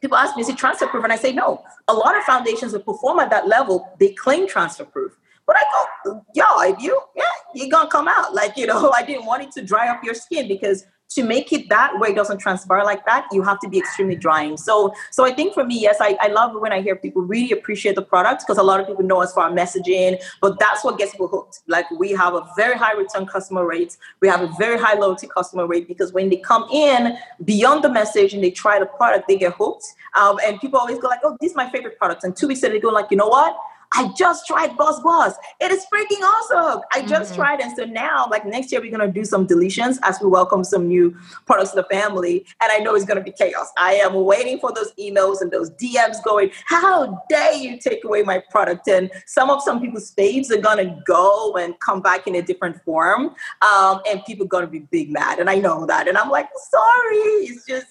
[0.00, 1.04] People ask me, is it transfer proof?
[1.04, 1.62] And I say, no.
[1.88, 5.16] A lot of foundations that perform at that level, they claim transfer proof.
[5.46, 5.62] But I
[6.04, 8.34] go, yo, if you, yeah, you're gonna come out.
[8.34, 11.52] Like, you know, I didn't want it to dry up your skin because to make
[11.52, 14.56] it that way it doesn't transpire like that you have to be extremely drying.
[14.56, 17.52] So so i think for me yes i, I love when i hear people really
[17.52, 20.84] appreciate the product because a lot of people know us for our messaging but that's
[20.84, 21.60] what gets people hooked.
[21.66, 25.26] Like we have a very high return customer rate we have a very high loyalty
[25.26, 29.28] customer rate because when they come in beyond the message and they try the product
[29.28, 29.84] they get hooked.
[30.14, 32.24] Um, and people always go like oh this is my favorite product.
[32.24, 33.56] And two weeks later they go like you know what
[33.96, 35.34] I just tried Boss Boss.
[35.58, 36.82] It is freaking awesome.
[36.92, 37.40] I just mm-hmm.
[37.40, 37.60] tried.
[37.60, 40.64] And so now, like next year, we're going to do some deletions as we welcome
[40.64, 41.16] some new
[41.46, 42.44] products to the family.
[42.60, 43.72] And I know it's going to be chaos.
[43.78, 48.22] I am waiting for those emails and those DMs going, How dare you take away
[48.22, 48.86] my product?
[48.86, 52.42] And some of some people's faves are going to go and come back in a
[52.42, 53.34] different form.
[53.62, 55.38] Um, and people are going to be big mad.
[55.38, 56.06] And I know that.
[56.06, 57.16] And I'm like, Sorry.
[57.46, 57.86] It's just.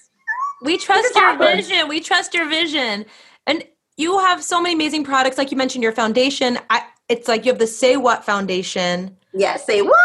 [0.62, 1.68] We trust your happens.
[1.68, 1.88] vision.
[1.88, 3.06] We trust your vision.
[3.46, 3.64] And
[3.96, 5.38] you have so many amazing products.
[5.38, 6.58] Like you mentioned, your foundation.
[6.70, 9.16] I, it's like you have the Say What Foundation.
[9.32, 9.96] Yeah, Say What.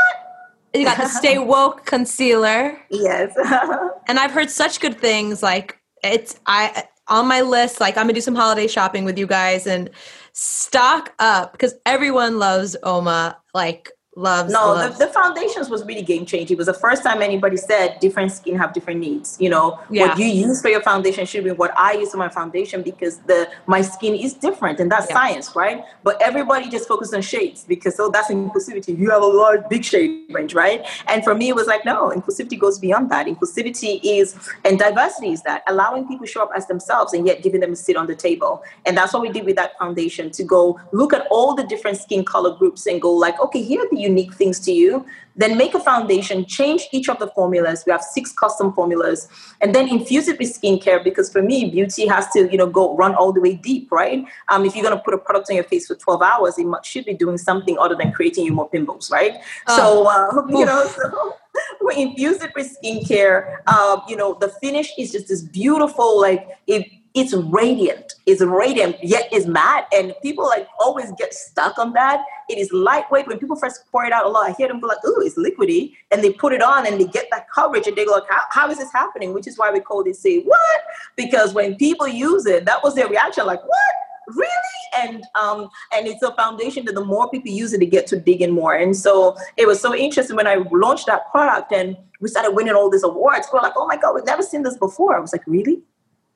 [0.73, 2.79] You got the Stay Woke Concealer.
[2.89, 3.33] Yes.
[4.07, 5.43] and I've heard such good things.
[5.43, 7.79] Like it's I on my list.
[7.79, 9.89] Like I'm gonna do some holiday shopping with you guys and
[10.33, 13.35] stock up because everyone loves UOMA.
[13.53, 14.99] Like loves no loves.
[14.99, 16.55] The, the foundations was really game changing.
[16.55, 19.37] It was the first time anybody said different skin have different needs.
[19.39, 20.07] You know yeah.
[20.07, 23.19] what you use for your foundation should be what i use for my foundation because
[23.19, 25.15] the my skin is different and that's yeah.
[25.15, 25.85] science right?
[26.03, 28.97] But everybody just focused on shades because so that's inclusivity.
[28.97, 30.85] You have a large big shade range right?
[31.07, 33.27] And for me it was like no inclusivity goes beyond that.
[33.27, 34.35] Inclusivity is
[34.65, 37.71] and diversity is that allowing people to show up as themselves and yet giving them
[37.71, 38.61] a seat on the table.
[38.85, 41.97] And that's what we did with that foundation to go look at all the different
[41.97, 45.05] skin color groups and go like okay here are the unique things to you.
[45.35, 47.83] Then make a foundation, change each of the formulas.
[47.85, 49.29] We have six custom formulas,
[49.61, 52.95] and then infuse it with skincare because for me, beauty has to, you know, go
[52.97, 54.25] run all the way deep, right?
[54.49, 57.05] Um, if you're gonna put a product on your face for 12 hours, it should
[57.05, 59.37] be doing something other than creating you more pimples, right?
[59.67, 59.77] Oh.
[59.77, 61.37] So, uh, you know, so
[61.85, 63.57] we infuse it with skincare.
[63.67, 68.13] Uh, you know, the finish is just this beautiful, like it it's radiant.
[68.25, 69.87] It's radiant, yet it's matte.
[69.93, 72.23] And people like always get stuck on that.
[72.49, 73.27] It is lightweight.
[73.27, 75.37] When people first pour it out a lot, I hear them go like, "Ooh, it's
[75.37, 78.29] liquidy," and they put it on and they get that coverage, and they go like,
[78.29, 80.81] "How, how is this happening?" Which is why we call it "Say What,"
[81.15, 83.95] because when people use it, that was their reaction, like, "What?"
[84.27, 84.53] really
[84.97, 88.17] and um and it's a foundation that the more people use it they get to
[88.17, 91.97] dig in more and so it was so interesting when i launched that product and
[92.21, 94.77] we started winning all these awards we're like oh my god we've never seen this
[94.77, 95.81] before i was like really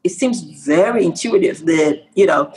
[0.05, 2.53] it seems very intuitive that you know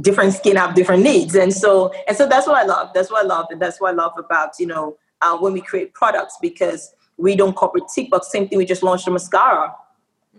[0.00, 1.34] different skin have different needs.
[1.34, 3.90] And so and so that's what i love that's what i love and that's what
[3.92, 8.08] i love about you know uh, when we create products because we don't corporate tick
[8.10, 9.74] but same thing we just launched a mascara.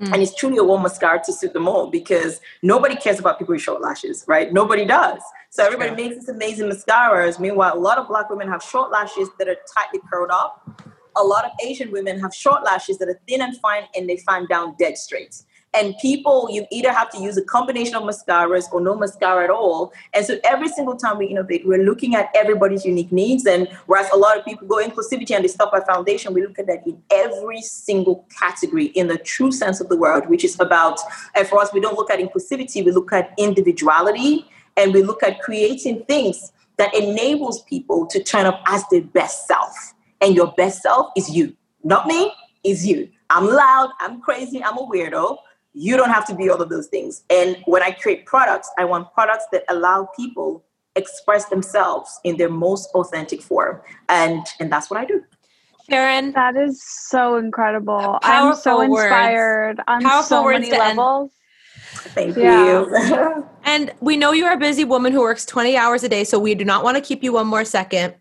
[0.01, 0.11] Mm.
[0.11, 3.53] and it's truly a one mascara to suit them all because nobody cares about people
[3.53, 4.51] with short lashes right?
[4.51, 5.22] Nobody does.
[5.51, 6.09] So everybody yeah.
[6.09, 7.39] makes these amazing mascaras.
[7.39, 10.84] Meanwhile a lot of black women have short lashes that are tightly curled up.
[11.16, 14.18] A lot of asian women have short lashes that are thin and fine and they
[14.18, 15.34] find down dead straight
[15.76, 19.49] and people, you either have to use a combination of mascaras or no mascara at
[19.49, 19.91] all.
[20.13, 23.45] And so every single time we innovate, we're looking at everybody's unique needs.
[23.45, 26.57] And whereas a lot of people go inclusivity and they stop at foundation, we look
[26.59, 30.59] at that in every single category in the true sense of the word, which is
[30.59, 30.99] about,
[31.36, 34.45] and for us, we don't look at inclusivity, we look at individuality
[34.78, 39.47] and we look at creating things that enables people to turn up as their best
[39.47, 39.93] self.
[40.21, 42.32] And your best self is you, not me,
[42.63, 43.09] is you.
[43.30, 45.38] I'm loud, I'm crazy, I'm a weirdo,
[45.76, 47.23] you don't have to be all of those things.
[47.30, 50.63] And when I create products, I want products that allow people
[50.95, 53.82] express themselves in their most authentic form.
[54.07, 55.21] And and that's what I do.
[55.89, 56.32] Sharon.
[56.32, 58.17] That is so incredible.
[58.23, 59.86] I'm so inspired words.
[59.88, 61.32] on Powerful so many levels.
[62.15, 62.65] Thank yeah.
[62.65, 63.45] you.
[63.63, 66.55] and we know you're a busy woman who works 20 hours a day, so we
[66.55, 68.15] do not want to keep you one more second.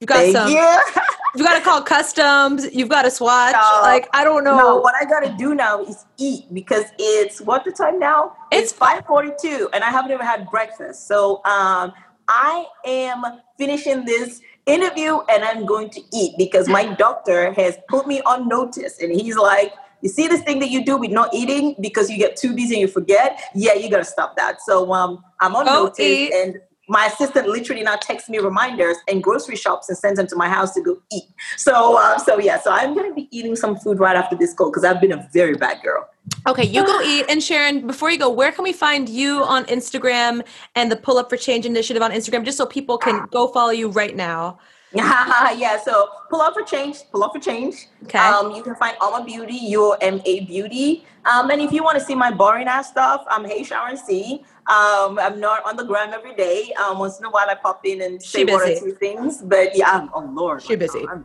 [0.00, 0.50] You've got Thank some.
[0.50, 1.02] You.
[1.34, 2.66] you've got to call customs.
[2.74, 3.52] You've got to swatch.
[3.52, 4.56] No, like I don't know.
[4.56, 8.36] No, what I got to do now is eat because it's what the time now?
[8.52, 11.06] It's, it's five forty-two, and I haven't even had breakfast.
[11.06, 11.92] So um,
[12.28, 13.22] I am
[13.56, 18.48] finishing this interview, and I'm going to eat because my doctor has put me on
[18.48, 19.72] notice, and he's like.
[20.02, 22.74] You see this thing that you do with not eating because you get too busy
[22.74, 23.40] and you forget?
[23.54, 24.60] Yeah, you gotta stop that.
[24.60, 26.30] So um, I'm on Go notice, eat.
[26.34, 30.36] and my assistant literally now texts me reminders and grocery shops and sends them to
[30.36, 31.24] my house to go eat.
[31.56, 34.70] So, uh, so yeah, so I'm gonna be eating some food right after this call
[34.70, 36.08] because I've been a very bad girl.
[36.46, 37.26] Okay, you go eat.
[37.28, 41.18] And Sharon, before you go, where can we find you on Instagram and the Pull
[41.18, 44.58] Up for Change initiative on Instagram, just so people can go follow you right now?
[44.94, 47.88] yeah, so pull up for change, pull up for change.
[48.04, 48.16] Okay.
[48.16, 51.04] Um, you can find UOMA Beauty, U M A Beauty.
[51.24, 54.44] Um, and if you want to see my boring ass stuff, I'm Hey Sharon C.
[54.66, 56.72] Um, I'm not on the gram every day.
[56.82, 59.42] Um, once in a while I pop in and say She one or two things.
[59.42, 60.62] But yeah, I'm, oh Lord.
[60.62, 61.04] She busy.
[61.10, 61.24] I'm,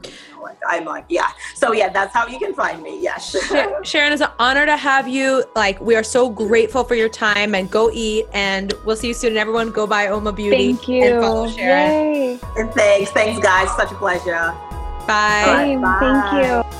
[0.67, 1.29] I'm like, yeah.
[1.55, 3.01] So yeah, that's how you can find me.
[3.01, 3.31] Yes.
[3.47, 5.45] Sha- Sharon, it's an honor to have you.
[5.55, 8.25] Like, we are so grateful for your time and go eat.
[8.33, 9.29] And we'll see you soon.
[9.29, 10.73] And everyone go buy UOMA Beauty.
[10.73, 11.03] Thank you.
[11.03, 11.91] And follow Sharon.
[11.91, 12.39] Yay.
[12.57, 13.69] and thanks, thanks guys.
[13.77, 14.53] Such a pleasure.
[15.07, 15.43] Bye.
[15.47, 16.31] All right, bye.
[16.31, 16.79] Thank you.